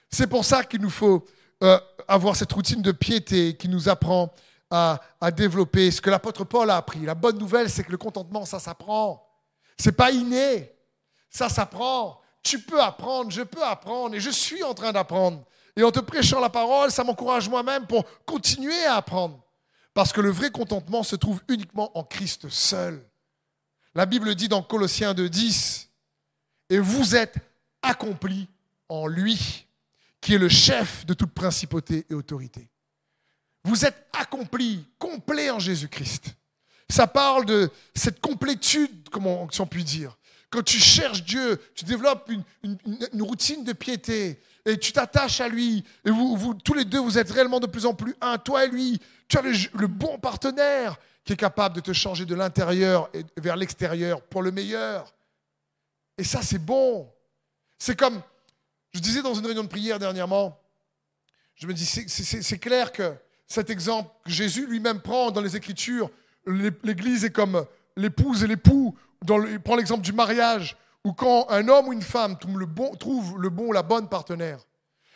[0.08, 1.26] C'est pour ça qu'il nous faut
[1.64, 4.32] euh, avoir cette routine de piété qui nous apprend
[4.70, 5.00] à,
[5.32, 7.00] développer ce que l'apôtre Paul a appris.
[7.00, 9.28] La bonne nouvelle, c'est que le contentement, ça s'apprend.
[9.76, 10.72] C'est pas inné.
[11.28, 12.20] Ça s'apprend.
[12.40, 15.42] Tu peux apprendre, je peux apprendre, et je suis en train d'apprendre.
[15.76, 19.42] Et en te prêchant la parole, ça m'encourage moi-même pour continuer à apprendre.
[19.92, 23.04] Parce que le vrai contentement se trouve uniquement en Christ seul.
[23.96, 25.89] La Bible dit dans Colossiens 2.10,
[26.70, 27.36] et vous êtes
[27.82, 28.48] accomplis
[28.88, 29.66] en lui,
[30.20, 32.68] qui est le chef de toute principauté et autorité.
[33.64, 36.34] Vous êtes accompli, complet en Jésus-Christ.
[36.88, 40.16] Ça parle de cette complétude, comment, si on peut dire.
[40.50, 42.30] Quand tu cherches Dieu, tu développes
[42.62, 45.84] une, routine de piété et tu t'attaches à lui.
[46.04, 48.68] Et vous, tous les deux, vous êtes réellement de plus en plus un, toi et
[48.68, 49.00] lui.
[49.28, 54.22] Tu as le, bon partenaire qui est capable de te changer de l'intérieur vers l'extérieur
[54.22, 55.14] pour le meilleur.
[56.20, 57.10] Et ça, c'est bon.
[57.78, 58.20] C'est comme,
[58.92, 60.60] je disais dans une réunion de prière dernièrement,
[61.54, 63.14] je me dis, c'est clair que
[63.46, 66.10] cet exemple que Jésus lui-même prend dans les Écritures,
[66.46, 67.64] l'Église est comme
[67.96, 68.94] l'épouse et l'époux.
[69.26, 72.58] Il prend l'exemple du mariage, où quand un homme ou une femme trouve
[73.38, 74.58] le bon, ou la bonne partenaire,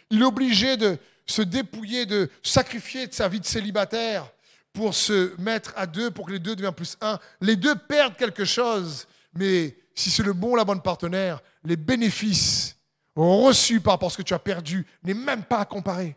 [0.08, 0.96] il est obligé de
[1.26, 4.26] se dépouiller, de sacrifier de sa vie de célibataire
[4.72, 7.18] pour se mettre à deux, pour que les deux deviennent plus un.
[7.42, 11.76] Les deux perdent quelque chose, mais si c'est le bon ou la bonne partenaire, les
[11.76, 12.76] bénéfices
[13.16, 16.16] reçus par rapport à ce que tu as perdu n'est même pas à comparer.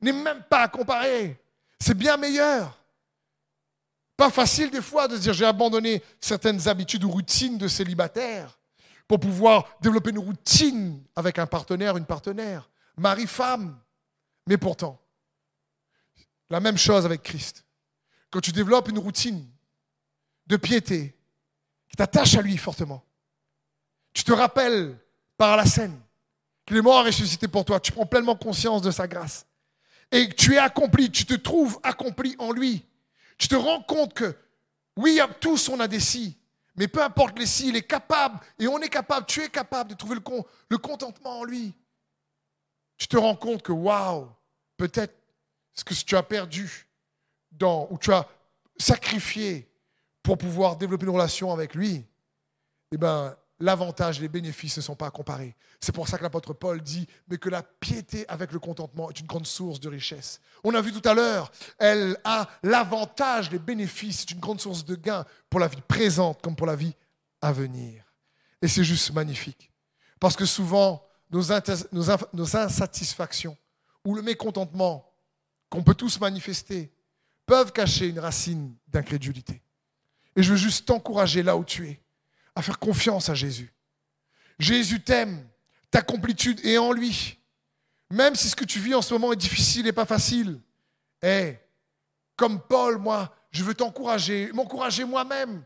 [0.00, 1.40] N'est même pas à comparer.
[1.78, 2.76] C'est bien meilleur.
[4.16, 8.58] Pas facile des fois de se dire j'ai abandonné certaines habitudes ou routines de célibataire
[9.08, 13.78] pour pouvoir développer une routine avec un partenaire, une partenaire, mari-femme.
[14.46, 15.00] Mais pourtant,
[16.50, 17.64] la même chose avec Christ.
[18.30, 19.48] Quand tu développes une routine
[20.46, 21.16] de piété
[21.90, 23.04] qui t'attache à lui fortement,
[24.14, 24.96] tu te rappelles
[25.36, 26.00] par la scène
[26.66, 29.46] qu'il est mort à ressuscité pour toi, tu prends pleinement conscience de sa grâce.
[30.12, 32.84] Et tu es accompli, tu te trouves accompli en lui.
[33.38, 34.36] Tu te rends compte que,
[34.96, 36.36] oui, tous on a des si,
[36.76, 39.90] mais peu importe les si, il est capable, et on est capable, tu es capable
[39.90, 40.22] de trouver le,
[40.68, 41.74] le contentement en lui.
[42.96, 44.28] Tu te rends compte que, waouh,
[44.76, 45.14] peut-être
[45.74, 46.86] ce que tu as perdu,
[47.52, 48.28] dans, ou tu as
[48.78, 49.69] sacrifié
[50.22, 52.04] pour pouvoir développer une relation avec lui,
[52.92, 55.54] eh ben, l'avantage, les bénéfices ne sont pas à comparer.
[55.80, 59.20] C'est pour ça que l'apôtre Paul dit, mais que la piété avec le contentement est
[59.20, 60.40] une grande source de richesse.
[60.64, 64.84] On a vu tout à l'heure, elle a l'avantage, les bénéfices, c'est une grande source
[64.84, 66.94] de gain pour la vie présente comme pour la vie
[67.40, 68.04] à venir.
[68.60, 69.70] Et c'est juste magnifique.
[70.18, 73.56] Parce que souvent, nos insatisfactions
[74.04, 75.06] ou le mécontentement
[75.70, 76.92] qu'on peut tous manifester
[77.46, 79.62] peuvent cacher une racine d'incrédulité.
[80.36, 82.00] Et je veux juste t'encourager là où tu es
[82.54, 83.72] à faire confiance à Jésus.
[84.58, 85.46] Jésus t'aime,
[85.90, 87.38] ta complétude est en lui.
[88.10, 90.60] Même si ce que tu vis en ce moment est difficile et pas facile.
[91.22, 91.56] Eh,
[92.36, 95.64] comme Paul, moi, je veux t'encourager, m'encourager moi-même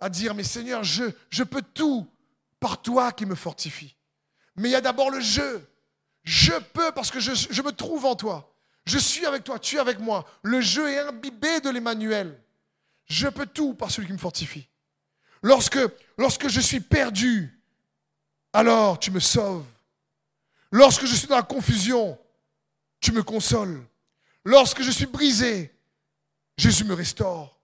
[0.00, 2.08] à dire, mais Seigneur, je, peux tout
[2.60, 3.96] par toi qui me fortifie.
[4.56, 5.60] Mais il y a d'abord le je.
[6.24, 8.54] Je peux parce que je, je, me trouve en toi.
[8.84, 10.24] Je suis avec toi, tu es avec moi.
[10.42, 12.40] Le je est imbibé de l'Emmanuel.
[13.06, 14.68] Je peux tout par celui qui me fortifie.
[15.42, 15.78] Lorsque,
[16.48, 17.60] je suis perdu,
[18.52, 19.66] alors tu me sauves.
[20.70, 22.18] Lorsque je suis dans la confusion,
[23.00, 23.84] tu me consoles.
[24.44, 25.74] Lorsque je suis brisé,
[26.56, 27.60] Jésus me restaure.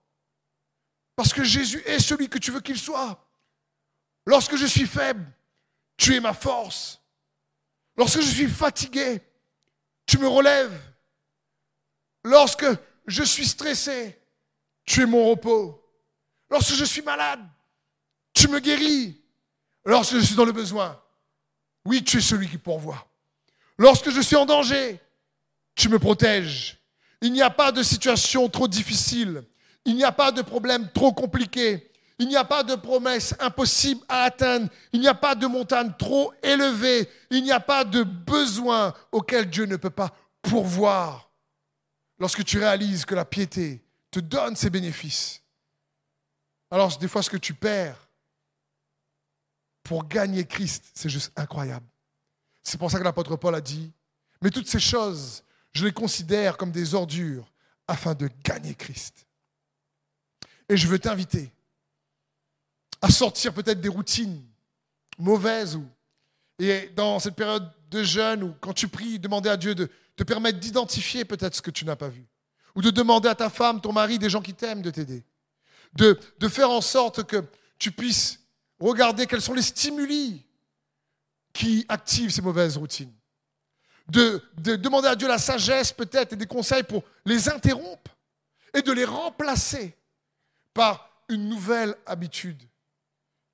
[1.15, 3.25] Parce que Jésus est celui que tu veux qu'il soit.
[4.25, 5.25] Lorsque je suis faible,
[5.97, 7.01] tu es ma force.
[7.97, 9.21] Lorsque je suis fatigué,
[10.05, 10.79] tu me relèves.
[12.23, 12.65] Lorsque
[13.07, 14.18] je suis stressé,
[14.89, 15.79] tu es mon repos.
[16.49, 17.41] Lorsque je suis malade,
[18.33, 19.21] tu me guéris.
[19.85, 20.99] Lorsque je suis dans le besoin,
[21.85, 23.07] oui, tu es celui qui pourvoit.
[23.77, 24.99] Lorsque je suis en danger,
[25.75, 26.79] tu me protèges.
[27.21, 29.43] Il n'y a pas de situation trop difficile.
[29.85, 31.91] Il n'y a pas de problème trop compliqué.
[32.17, 34.69] Il n'y a pas de promesse impossible à atteindre.
[34.91, 37.07] Il n'y a pas de montagne trop élevée.
[37.29, 41.29] Il n'y a pas de besoin auquel Dieu ne peut pas pourvoir.
[42.17, 45.41] Lorsque tu réalises que la piété te donne ses bénéfices,
[46.71, 48.09] alors des fois ce que tu perds,
[49.83, 51.87] pour gagner Christ, c'est juste incroyable.
[52.63, 53.91] C'est pour ça que l'apôtre Paul a dit,
[54.41, 57.51] mais toutes ces choses, je les considère comme des ordures
[57.87, 59.25] afin de gagner Christ.
[60.67, 61.51] Et je veux t'inviter
[63.01, 64.43] à sortir peut-être des routines
[65.17, 65.85] mauvaises ou
[66.59, 70.23] et dans cette période de jeûne ou quand tu pries, demander à Dieu de te
[70.23, 72.25] permettre d'identifier peut-être ce que tu n'as pas vu.
[72.75, 75.23] Ou de demander à ta femme, ton mari, des gens qui t'aiment de t'aider.
[75.93, 77.43] De, de faire en sorte que
[77.77, 78.39] tu puisses
[78.79, 80.45] Regardez quels sont les stimuli
[81.51, 83.13] qui activent ces mauvaises routines.
[84.07, 88.17] De, demander à Dieu la sagesse peut-être et des conseils pour les interrompre
[88.73, 89.95] et de les remplacer
[90.73, 92.63] par une nouvelle habitude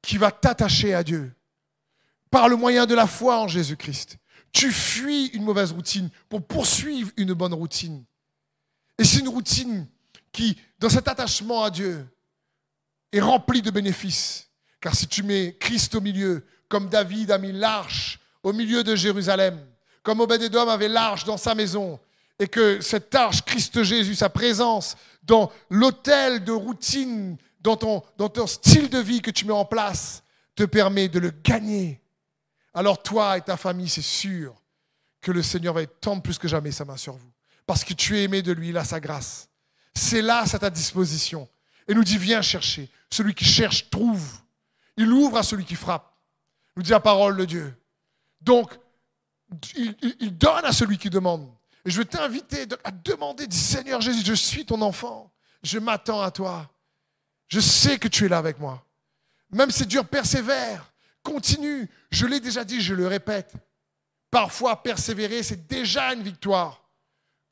[0.02, 1.34] qui va t'attacher à Dieu
[2.30, 4.18] par le moyen de la foi en Jésus-Christ.
[4.54, 8.06] Tu fuis une mauvaise routine pour poursuivre une bonne routine.
[8.98, 9.88] Et c'est une routine
[10.32, 12.06] qui, dans cet attachement à Dieu,
[13.12, 14.50] est remplie de bénéfices.
[14.80, 18.96] Car si tu mets Christ au milieu, comme David a mis l'arche au milieu de
[18.96, 19.60] Jérusalem,
[20.04, 22.00] comme Obed-Edom avait l'arche dans sa maison,
[22.38, 28.30] et que cette arche, Christ Jésus, sa présence dans l'hôtel de routine, dans ton, dans
[28.30, 30.24] ton style de vie que tu mets en place,
[30.56, 32.02] te permet de le gagner.
[32.74, 34.54] Alors toi et ta famille, c'est sûr
[35.22, 37.32] que le Seigneur va tendre plus que jamais sa main sur vous.
[37.66, 39.50] Parce que tu es aimé de lui, il a sa grâce.
[39.94, 41.48] C'est là, c'est à ta disposition.
[41.88, 42.90] Et nous dit, viens chercher.
[43.10, 44.26] Celui qui cherche, trouve.
[44.98, 46.14] Il ouvre à celui qui frappe.
[46.76, 47.74] Nous dit la parole de Dieu.
[48.42, 48.78] Donc,
[49.76, 51.50] il, donne à celui qui demande.
[51.86, 55.32] Et je veux t'inviter à demander, dis Seigneur Jésus, je suis ton enfant.
[55.64, 56.70] Je m'attends à toi.
[57.48, 58.86] Je sais que tu es là avec moi.
[59.52, 60.92] Même si c'est dur, persévère.
[61.24, 61.90] Continue.
[62.12, 63.54] Je l'ai déjà dit, je le répète.
[64.30, 66.85] Parfois, persévérer, c'est déjà une victoire.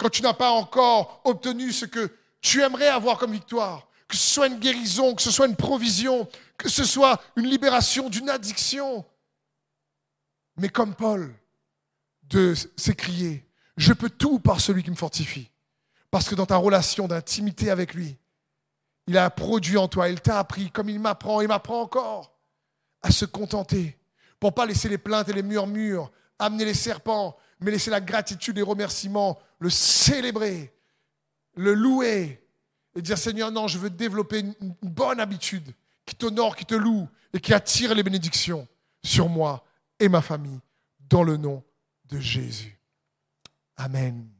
[0.04, 4.34] Quand tu n'as pas encore obtenu ce que tu aimerais avoir comme victoire, que ce
[4.34, 6.28] soit une guérison, que ce soit une provision,
[6.58, 9.06] que ce soit une libération d'une addiction.
[10.58, 11.34] Mais comme Paul,
[12.24, 13.48] de s'écrier,
[13.78, 15.50] je peux tout par celui qui me fortifie.
[16.12, 18.18] Parce que dans ta relation d'intimité avec lui,
[19.08, 22.36] il a produit en toi, il t'a appris, comme il m'apprend, il m'apprend encore,
[23.02, 23.98] à se contenter,
[24.38, 28.58] pour pas laisser les plaintes et les murmures amener les serpents, mais laisser la gratitude
[28.58, 30.74] et les remerciements, le célébrer,
[31.56, 32.46] le louer
[32.96, 35.74] et dire Seigneur, non, je veux développer une, bonne habitude
[36.06, 38.68] qui t'honore, qui te loue et qui attire les bénédictions
[39.02, 39.66] sur moi
[40.02, 40.60] et ma famille,
[41.00, 41.64] dans le nom
[42.10, 42.78] de Jésus.
[43.78, 44.30] Amen.